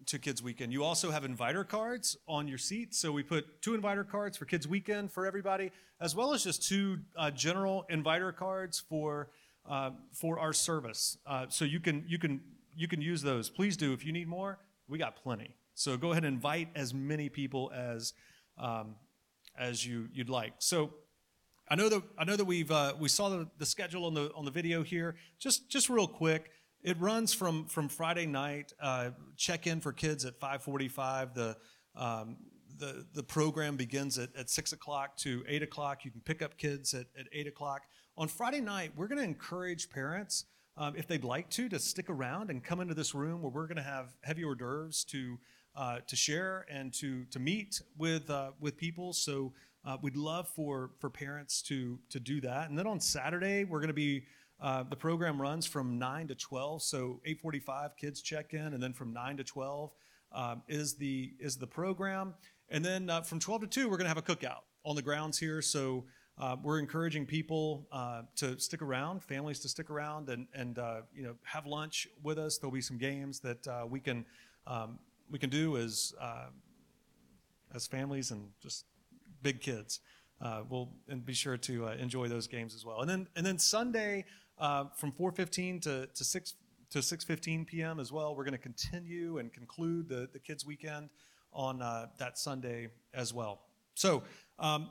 to 0.06 0.18
Kids 0.18 0.42
Weekend. 0.42 0.72
You 0.72 0.84
also 0.84 1.10
have 1.10 1.24
inviter 1.24 1.64
cards 1.64 2.16
on 2.28 2.46
your 2.48 2.58
seat. 2.58 2.94
So 2.94 3.12
we 3.12 3.22
put 3.22 3.62
two 3.62 3.74
inviter 3.74 4.04
cards 4.04 4.36
for 4.36 4.44
Kids 4.44 4.68
Weekend 4.68 5.10
for 5.10 5.26
everybody, 5.26 5.70
as 6.00 6.14
well 6.14 6.34
as 6.34 6.44
just 6.44 6.66
two 6.66 6.98
uh, 7.16 7.30
general 7.30 7.86
inviter 7.88 8.32
cards 8.32 8.82
for 8.88 9.30
uh, 9.68 9.90
for 10.12 10.38
our 10.38 10.52
service. 10.52 11.16
Uh, 11.26 11.46
so 11.48 11.64
you 11.64 11.80
can 11.80 12.04
you 12.06 12.18
can 12.18 12.40
you 12.76 12.88
can 12.88 13.00
use 13.00 13.22
those. 13.22 13.48
Please 13.48 13.76
do. 13.76 13.92
If 13.92 14.04
you 14.04 14.12
need 14.12 14.28
more, 14.28 14.58
we 14.88 14.98
got 14.98 15.16
plenty. 15.16 15.54
So 15.74 15.96
go 15.96 16.12
ahead 16.12 16.24
and 16.24 16.34
invite 16.34 16.68
as 16.74 16.92
many 16.92 17.28
people 17.28 17.72
as 17.74 18.12
um, 18.58 18.96
as 19.58 19.86
you 19.86 20.08
you'd 20.12 20.28
like. 20.28 20.54
So 20.58 20.90
I 21.74 21.76
know 21.76 21.88
that 21.88 22.02
I 22.16 22.22
know 22.22 22.36
that 22.36 22.44
we've 22.44 22.70
uh, 22.70 22.92
we 23.00 23.08
saw 23.08 23.28
the, 23.30 23.48
the 23.58 23.66
schedule 23.66 24.04
on 24.04 24.14
the 24.14 24.30
on 24.36 24.44
the 24.44 24.52
video 24.52 24.84
here. 24.84 25.16
Just 25.40 25.68
just 25.68 25.90
real 25.90 26.06
quick, 26.06 26.52
it 26.84 26.96
runs 27.00 27.34
from 27.34 27.66
from 27.66 27.88
Friday 27.88 28.26
night 28.26 28.72
uh, 28.80 29.10
check 29.36 29.66
in 29.66 29.80
for 29.80 29.92
kids 29.92 30.24
at 30.24 30.38
5:45. 30.38 31.34
The 31.34 31.56
um, 31.96 32.36
the, 32.78 33.04
the 33.12 33.24
program 33.24 33.74
begins 33.74 34.18
at, 34.18 34.28
at 34.36 34.50
6 34.50 34.72
o'clock 34.72 35.16
to 35.18 35.42
8 35.48 35.64
o'clock. 35.64 36.04
You 36.04 36.12
can 36.12 36.20
pick 36.20 36.42
up 36.42 36.56
kids 36.58 36.94
at, 36.94 37.06
at 37.18 37.26
8 37.32 37.48
o'clock. 37.48 37.82
On 38.16 38.28
Friday 38.28 38.60
night, 38.60 38.92
we're 38.96 39.08
going 39.08 39.18
to 39.18 39.24
encourage 39.24 39.90
parents, 39.90 40.44
um, 40.76 40.94
if 40.96 41.06
they'd 41.08 41.22
like 41.22 41.50
to, 41.50 41.68
to 41.68 41.78
stick 41.78 42.08
around 42.08 42.50
and 42.50 42.62
come 42.64 42.80
into 42.80 42.94
this 42.94 43.14
room 43.14 43.42
where 43.42 43.50
we're 43.50 43.68
going 43.68 43.76
to 43.76 43.82
have 43.82 44.12
heavy 44.22 44.44
hors 44.44 44.56
d'oeuvres 44.56 45.04
to, 45.04 45.38
uh, 45.76 45.98
to 46.06 46.16
share 46.16 46.66
and 46.68 46.92
to, 46.94 47.24
to 47.26 47.38
meet 47.38 47.80
with, 47.96 48.28
uh, 48.28 48.50
with 48.58 48.76
people. 48.76 49.12
So 49.12 49.52
uh, 49.86 49.96
we'd 50.00 50.16
love 50.16 50.48
for, 50.48 50.90
for 50.98 51.10
parents 51.10 51.62
to, 51.62 51.98
to 52.10 52.18
do 52.18 52.40
that. 52.40 52.68
And 52.68 52.78
then 52.78 52.86
on 52.86 53.00
Saturday, 53.00 53.64
we're 53.64 53.80
going 53.80 53.88
to 53.88 53.94
be 53.94 54.24
uh, 54.60 54.82
the 54.84 54.96
program 54.96 55.40
runs 55.40 55.66
from 55.66 55.98
9 55.98 56.28
to 56.28 56.34
12 56.34 56.82
so 56.82 57.20
8.45 57.26 57.96
kids 57.96 58.22
check 58.22 58.54
in 58.54 58.72
and 58.72 58.82
then 58.82 58.92
from 58.92 59.12
9 59.12 59.36
to 59.38 59.44
12 59.44 59.90
um, 60.32 60.62
is 60.68 60.94
the 60.94 61.32
is 61.38 61.56
the 61.56 61.66
program. 61.66 62.34
And 62.70 62.84
then 62.84 63.10
uh, 63.10 63.20
from 63.22 63.40
12 63.40 63.62
to 63.62 63.66
2 63.66 63.88
we're 63.88 63.96
going 63.96 64.04
to 64.04 64.08
have 64.08 64.16
a 64.16 64.22
cookout 64.22 64.62
on 64.84 64.96
the 64.96 65.02
grounds 65.02 65.38
here. 65.38 65.60
So 65.60 66.04
uh, 66.38 66.56
we're 66.62 66.78
encouraging 66.78 67.26
people 67.26 67.86
uh, 67.92 68.22
to 68.36 68.58
stick 68.58 68.80
around 68.80 69.22
families 69.22 69.60
to 69.60 69.68
stick 69.68 69.90
around 69.90 70.28
and 70.28 70.46
and 70.54 70.78
uh, 70.78 71.02
you 71.14 71.22
know 71.24 71.34
have 71.42 71.66
lunch 71.66 72.08
with 72.22 72.38
us. 72.38 72.58
There'll 72.58 72.72
be 72.72 72.80
some 72.80 72.98
games 72.98 73.40
that 73.40 73.86
we 73.88 74.00
can 74.00 74.24
um, 74.66 74.98
we 75.30 75.38
can 75.38 75.50
do 75.50 75.76
as 75.76 76.14
as 77.74 77.86
families 77.86 78.30
and 78.30 78.48
just 78.62 78.86
big 79.44 79.60
kids 79.60 80.00
uh, 80.40 80.62
we'll 80.68 80.90
and 81.08 81.24
be 81.24 81.32
sure 81.32 81.56
to 81.56 81.86
uh, 81.86 81.94
enjoy 81.94 82.28
those 82.28 82.46
games 82.46 82.74
as 82.74 82.84
well. 82.84 83.00
And 83.00 83.08
then 83.08 83.26
and 83.36 83.44
then 83.44 83.58
Sunday 83.58 84.24
uh, 84.58 84.84
from 84.96 85.12
4:15 85.12 85.82
to, 85.82 86.06
to 86.14 86.24
6 86.24 86.54
to 86.90 86.98
6:15 86.98 87.66
p.m. 87.66 87.98
as 87.98 88.12
well. 88.12 88.34
We're 88.36 88.44
going 88.44 88.52
to 88.52 88.58
continue 88.58 89.38
and 89.38 89.52
conclude 89.52 90.08
the 90.08 90.28
the 90.32 90.38
kids' 90.38 90.66
weekend 90.66 91.08
on 91.52 91.82
uh, 91.82 92.06
that 92.18 92.38
Sunday 92.38 92.88
as 93.12 93.32
well. 93.32 93.62
So. 93.94 94.22
Um, 94.58 94.90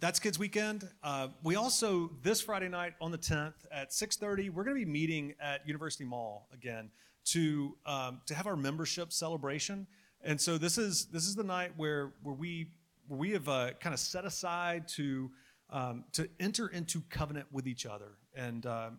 that's 0.00 0.20
kids 0.20 0.38
weekend 0.38 0.88
uh, 1.02 1.26
we 1.42 1.56
also 1.56 2.12
this 2.22 2.40
friday 2.40 2.68
night 2.68 2.92
on 3.00 3.10
the 3.10 3.18
10th 3.18 3.54
at 3.72 3.90
6.30 3.90 4.48
we're 4.48 4.62
going 4.62 4.76
to 4.76 4.84
be 4.84 4.88
meeting 4.88 5.34
at 5.40 5.66
university 5.66 6.04
mall 6.04 6.46
again 6.54 6.88
to 7.24 7.76
um, 7.84 8.20
to 8.26 8.32
have 8.32 8.46
our 8.46 8.54
membership 8.54 9.12
celebration 9.12 9.88
and 10.22 10.40
so 10.40 10.56
this 10.56 10.78
is 10.78 11.06
this 11.06 11.26
is 11.26 11.34
the 11.34 11.42
night 11.42 11.72
where 11.76 12.12
where 12.22 12.36
we 12.36 12.68
we 13.08 13.32
have 13.32 13.48
uh, 13.48 13.70
kind 13.80 13.94
of 13.94 14.00
set 14.00 14.24
aside 14.24 14.88
to 14.88 15.30
um, 15.70 16.04
to 16.12 16.28
enter 16.40 16.68
into 16.68 17.02
covenant 17.10 17.46
with 17.52 17.66
each 17.66 17.84
other 17.84 18.12
and 18.34 18.64
uh, 18.64 18.90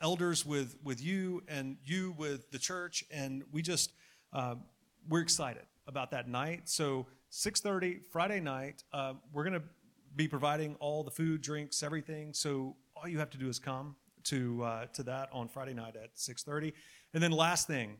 elders 0.00 0.44
with 0.44 0.76
with 0.82 1.02
you 1.02 1.42
and 1.48 1.76
you 1.84 2.14
with 2.18 2.50
the 2.50 2.58
church. 2.58 3.04
And 3.10 3.42
we 3.52 3.62
just 3.62 3.92
uh, 4.32 4.56
we're 5.08 5.20
excited 5.20 5.64
about 5.86 6.10
that 6.12 6.28
night. 6.28 6.68
So 6.68 7.06
6.30 7.30 8.00
friday 8.12 8.40
night 8.40 8.84
uh, 8.92 9.14
we're 9.32 9.44
going 9.44 9.58
to 9.58 9.66
be 10.14 10.28
providing 10.28 10.76
all 10.80 11.02
the 11.02 11.10
food 11.10 11.40
drinks 11.40 11.82
everything. 11.82 12.34
So 12.34 12.76
all 12.94 13.08
you 13.08 13.18
have 13.18 13.30
to 13.30 13.38
do 13.38 13.48
is 13.48 13.58
come 13.58 13.96
to 14.24 14.62
uh, 14.62 14.86
to 14.92 15.02
that 15.02 15.28
on 15.32 15.48
friday 15.48 15.74
night 15.74 15.96
at 15.96 16.14
6.30 16.14 16.72
and 17.12 17.22
then 17.22 17.32
last 17.32 17.66
thing 17.66 17.96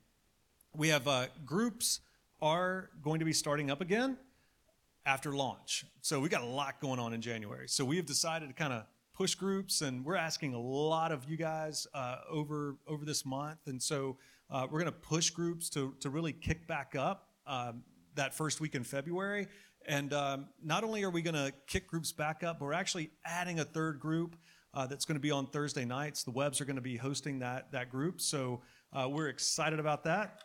we 0.76 0.88
have 0.88 1.08
uh, 1.08 1.26
groups 1.44 2.00
are 2.40 2.90
going 3.02 3.18
to 3.18 3.24
be 3.24 3.32
starting 3.32 3.70
up 3.70 3.80
again 3.80 4.16
after 5.06 5.32
launch. 5.32 5.84
So 6.00 6.20
we 6.20 6.28
got 6.28 6.42
a 6.42 6.46
lot 6.46 6.80
going 6.80 7.00
on 7.00 7.12
in 7.12 7.20
January. 7.20 7.68
So 7.68 7.84
we 7.84 7.96
have 7.96 8.06
decided 8.06 8.48
to 8.48 8.54
kind 8.54 8.72
of 8.72 8.84
push 9.14 9.34
groups, 9.34 9.82
and 9.82 10.04
we're 10.04 10.16
asking 10.16 10.54
a 10.54 10.60
lot 10.60 11.12
of 11.12 11.28
you 11.28 11.36
guys 11.36 11.86
uh, 11.94 12.18
over 12.30 12.76
over 12.86 13.04
this 13.04 13.24
month. 13.26 13.58
And 13.66 13.82
so 13.82 14.16
uh, 14.50 14.66
we're 14.70 14.80
going 14.80 14.92
to 14.92 14.98
push 14.98 15.30
groups 15.30 15.68
to 15.70 15.94
to 16.00 16.10
really 16.10 16.32
kick 16.32 16.66
back 16.66 16.94
up 16.96 17.28
um, 17.46 17.82
that 18.14 18.34
first 18.34 18.60
week 18.60 18.74
in 18.74 18.84
February. 18.84 19.48
And 19.86 20.12
um, 20.12 20.46
not 20.62 20.84
only 20.84 21.02
are 21.02 21.10
we 21.10 21.22
going 21.22 21.34
to 21.34 21.52
kick 21.66 21.88
groups 21.88 22.12
back 22.12 22.44
up, 22.44 22.60
but 22.60 22.66
we're 22.66 22.72
actually 22.72 23.10
adding 23.24 23.58
a 23.58 23.64
third 23.64 23.98
group. 23.98 24.36
Uh, 24.74 24.86
that's 24.86 25.04
going 25.04 25.16
to 25.16 25.20
be 25.20 25.30
on 25.30 25.46
Thursday 25.48 25.84
nights. 25.84 26.22
The 26.22 26.30
Webs 26.30 26.58
are 26.58 26.64
going 26.64 26.76
to 26.76 26.82
be 26.82 26.96
hosting 26.96 27.40
that 27.40 27.70
that 27.72 27.90
group, 27.90 28.22
so 28.22 28.62
uh, 28.92 29.06
we're 29.06 29.28
excited 29.28 29.78
about 29.78 30.04
that 30.04 30.44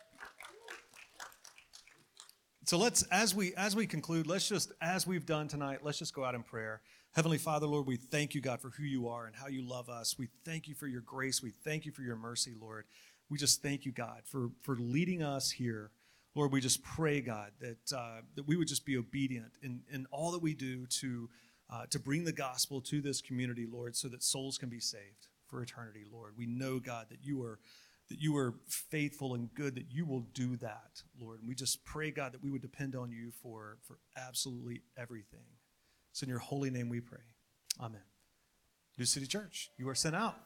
so 2.68 2.76
let's 2.76 3.02
as 3.04 3.34
we 3.34 3.54
as 3.54 3.74
we 3.74 3.86
conclude 3.86 4.26
let's 4.26 4.46
just 4.46 4.72
as 4.82 5.06
we've 5.06 5.24
done 5.24 5.48
tonight 5.48 5.78
let's 5.82 5.98
just 5.98 6.12
go 6.12 6.22
out 6.22 6.34
in 6.34 6.42
prayer. 6.42 6.82
Heavenly 7.12 7.38
father 7.38 7.66
lord 7.66 7.86
we 7.86 7.96
thank 7.96 8.34
you 8.34 8.42
god 8.42 8.60
for 8.60 8.68
who 8.68 8.82
you 8.82 9.08
are 9.08 9.24
and 9.24 9.34
how 9.34 9.46
you 9.46 9.66
love 9.66 9.88
us. 9.88 10.18
We 10.18 10.28
thank 10.44 10.68
you 10.68 10.74
for 10.74 10.86
your 10.86 11.00
grace. 11.00 11.42
We 11.42 11.48
thank 11.64 11.86
you 11.86 11.92
for 11.92 12.02
your 12.02 12.16
mercy 12.16 12.52
lord. 12.60 12.84
We 13.30 13.38
just 13.38 13.62
thank 13.62 13.86
you 13.86 13.92
god 13.92 14.20
for 14.26 14.50
for 14.60 14.76
leading 14.76 15.22
us 15.22 15.50
here. 15.50 15.92
Lord 16.34 16.52
we 16.52 16.60
just 16.60 16.82
pray 16.82 17.22
god 17.22 17.52
that 17.60 17.96
uh, 17.96 18.20
that 18.34 18.46
we 18.46 18.54
would 18.54 18.68
just 18.68 18.84
be 18.84 18.98
obedient 18.98 19.52
in 19.62 19.80
in 19.90 20.06
all 20.10 20.30
that 20.32 20.42
we 20.42 20.52
do 20.52 20.84
to 21.00 21.30
uh, 21.70 21.86
to 21.88 21.98
bring 21.98 22.24
the 22.24 22.32
gospel 22.32 22.82
to 22.82 23.00
this 23.00 23.22
community 23.22 23.66
lord 23.66 23.96
so 23.96 24.08
that 24.08 24.22
souls 24.22 24.58
can 24.58 24.68
be 24.68 24.80
saved 24.80 25.28
for 25.46 25.62
eternity 25.62 26.04
lord. 26.12 26.34
We 26.36 26.44
know 26.44 26.80
god 26.80 27.06
that 27.08 27.20
you 27.24 27.42
are 27.42 27.60
that 28.08 28.20
you 28.20 28.36
are 28.36 28.54
faithful 28.66 29.34
and 29.34 29.52
good, 29.54 29.74
that 29.74 29.90
you 29.90 30.06
will 30.06 30.20
do 30.32 30.56
that, 30.56 31.02
Lord. 31.20 31.40
And 31.40 31.48
we 31.48 31.54
just 31.54 31.84
pray, 31.84 32.10
God, 32.10 32.32
that 32.32 32.42
we 32.42 32.50
would 32.50 32.62
depend 32.62 32.94
on 32.94 33.10
you 33.10 33.30
for, 33.42 33.78
for 33.82 33.98
absolutely 34.16 34.82
everything. 34.96 35.44
It's 36.10 36.22
in 36.22 36.28
your 36.28 36.38
holy 36.38 36.70
name 36.70 36.88
we 36.88 37.00
pray. 37.00 37.18
Amen. 37.80 38.00
New 38.98 39.04
City 39.04 39.26
Church, 39.26 39.70
you 39.76 39.88
are 39.88 39.94
sent 39.94 40.16
out. 40.16 40.36